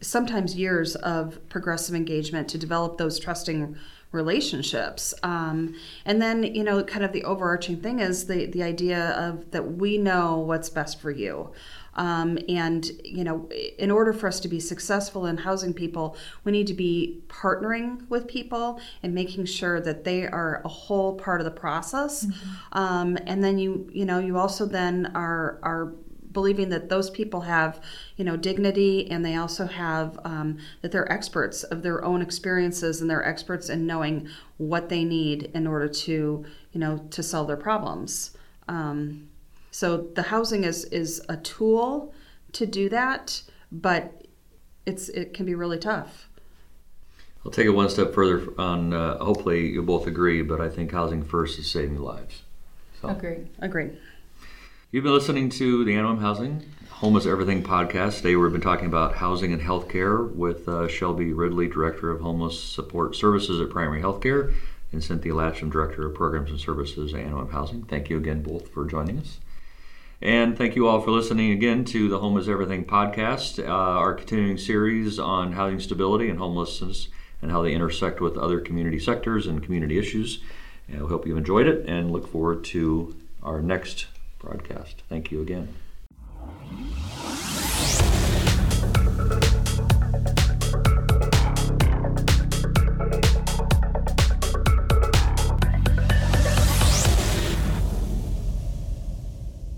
sometimes 0.00 0.56
years 0.56 0.96
of 0.96 1.46
progressive 1.48 1.94
engagement 1.94 2.48
to 2.48 2.58
develop 2.58 2.98
those 2.98 3.18
trusting 3.18 3.76
relationships. 4.12 5.14
Um, 5.22 5.76
and 6.04 6.20
then, 6.20 6.42
you 6.42 6.64
know, 6.64 6.82
kind 6.82 7.04
of 7.04 7.12
the 7.12 7.22
overarching 7.24 7.80
thing 7.80 8.00
is 8.00 8.26
the, 8.26 8.46
the 8.46 8.62
idea 8.62 9.10
of 9.10 9.52
that 9.52 9.76
we 9.76 9.98
know 9.98 10.38
what's 10.38 10.68
best 10.68 11.00
for 11.00 11.10
you. 11.10 11.52
Um, 11.94 12.38
and, 12.48 12.90
you 13.04 13.24
know, 13.24 13.48
in 13.78 13.90
order 13.90 14.12
for 14.12 14.28
us 14.28 14.40
to 14.40 14.48
be 14.48 14.60
successful 14.60 15.26
in 15.26 15.38
housing 15.38 15.74
people, 15.74 16.16
we 16.44 16.52
need 16.52 16.66
to 16.68 16.74
be 16.74 17.22
partnering 17.28 18.08
with 18.08 18.28
people 18.28 18.80
and 19.02 19.14
making 19.14 19.46
sure 19.46 19.80
that 19.80 20.04
they 20.04 20.26
are 20.26 20.62
a 20.64 20.68
whole 20.68 21.16
part 21.16 21.40
of 21.40 21.44
the 21.44 21.50
process. 21.50 22.26
Mm-hmm. 22.26 22.78
Um, 22.78 23.18
and 23.26 23.42
then 23.42 23.58
you, 23.58 23.88
you 23.92 24.04
know, 24.04 24.18
you 24.18 24.38
also 24.38 24.66
then 24.66 25.10
are, 25.14 25.58
are 25.62 25.92
believing 26.32 26.68
that 26.68 26.88
those 26.88 27.10
people 27.10 27.40
have 27.40 27.80
you 28.16 28.24
know 28.24 28.36
dignity 28.36 29.10
and 29.10 29.24
they 29.24 29.36
also 29.36 29.66
have 29.66 30.18
um, 30.24 30.58
that 30.82 30.92
they're 30.92 31.10
experts 31.12 31.62
of 31.64 31.82
their 31.82 32.04
own 32.04 32.22
experiences 32.22 33.00
and 33.00 33.10
they're 33.10 33.26
experts 33.26 33.68
in 33.68 33.86
knowing 33.86 34.28
what 34.58 34.88
they 34.88 35.04
need 35.04 35.50
in 35.54 35.66
order 35.66 35.88
to 35.88 36.44
you 36.72 36.80
know 36.80 36.98
to 37.10 37.22
solve 37.22 37.48
their 37.48 37.56
problems 37.56 38.36
um, 38.68 39.28
so 39.70 40.08
the 40.14 40.22
housing 40.22 40.64
is 40.64 40.84
is 40.86 41.22
a 41.28 41.36
tool 41.36 42.14
to 42.52 42.66
do 42.66 42.88
that, 42.88 43.42
but 43.70 44.26
it's 44.86 45.08
it 45.10 45.34
can 45.34 45.46
be 45.46 45.54
really 45.54 45.78
tough. 45.78 46.28
I'll 47.44 47.52
take 47.52 47.66
it 47.66 47.70
one 47.70 47.88
step 47.88 48.12
further 48.12 48.52
on. 48.58 48.92
Uh, 48.92 49.18
hopefully, 49.18 49.70
you'll 49.70 49.84
both 49.84 50.06
agree, 50.06 50.42
but 50.42 50.60
I 50.60 50.68
think 50.68 50.92
housing 50.92 51.24
first 51.24 51.58
is 51.58 51.70
saving 51.70 51.98
lives. 51.98 52.42
So. 53.00 53.08
Agreed. 53.08 53.48
Agreed. 53.60 53.96
You've 54.90 55.04
been 55.04 55.14
listening 55.14 55.48
to 55.50 55.84
the 55.84 55.92
Anawim 55.92 56.20
Housing 56.20 56.64
Home 57.00 57.16
is 57.16 57.26
Everything 57.26 57.62
podcast. 57.62 58.18
Today 58.18 58.36
we've 58.36 58.52
been 58.52 58.60
talking 58.60 58.84
about 58.84 59.14
housing 59.14 59.54
and 59.54 59.62
healthcare 59.62 60.30
with 60.34 60.68
uh, 60.68 60.86
Shelby 60.86 61.32
Ridley, 61.32 61.66
Director 61.66 62.10
of 62.10 62.20
Homeless 62.20 62.62
Support 62.62 63.16
Services 63.16 63.58
at 63.58 63.70
Primary 63.70 64.02
Healthcare, 64.02 64.52
and 64.92 65.02
Cynthia 65.02 65.32
Latcham, 65.32 65.70
Director 65.72 66.06
of 66.06 66.14
Programs 66.14 66.50
and 66.50 66.60
Services 66.60 67.14
at 67.14 67.20
Anawim 67.20 67.50
Housing. 67.52 67.84
Thank 67.84 68.10
you 68.10 68.18
again 68.18 68.42
both 68.42 68.68
for 68.68 68.84
joining 68.84 69.18
us. 69.18 69.38
And 70.22 70.56
thank 70.56 70.76
you 70.76 70.86
all 70.86 71.00
for 71.00 71.12
listening 71.12 71.50
again 71.50 71.82
to 71.86 72.10
the 72.10 72.18
Home 72.18 72.36
is 72.36 72.46
Everything 72.46 72.84
podcast, 72.84 73.58
uh, 73.58 73.70
our 73.72 74.12
continuing 74.12 74.58
series 74.58 75.18
on 75.18 75.52
housing 75.52 75.80
stability 75.80 76.28
and 76.28 76.38
homelessness 76.38 77.08
and 77.40 77.50
how 77.50 77.62
they 77.62 77.72
intersect 77.72 78.20
with 78.20 78.36
other 78.36 78.60
community 78.60 78.98
sectors 78.98 79.46
and 79.46 79.62
community 79.62 79.98
issues. 79.98 80.42
And 80.88 81.00
we 81.00 81.08
hope 81.08 81.26
you've 81.26 81.38
enjoyed 81.38 81.66
it 81.66 81.86
and 81.88 82.10
look 82.10 82.30
forward 82.30 82.64
to 82.64 83.16
our 83.42 83.62
next 83.62 84.08
broadcast. 84.38 85.02
Thank 85.08 85.32
you 85.32 85.40
again. 85.40 85.74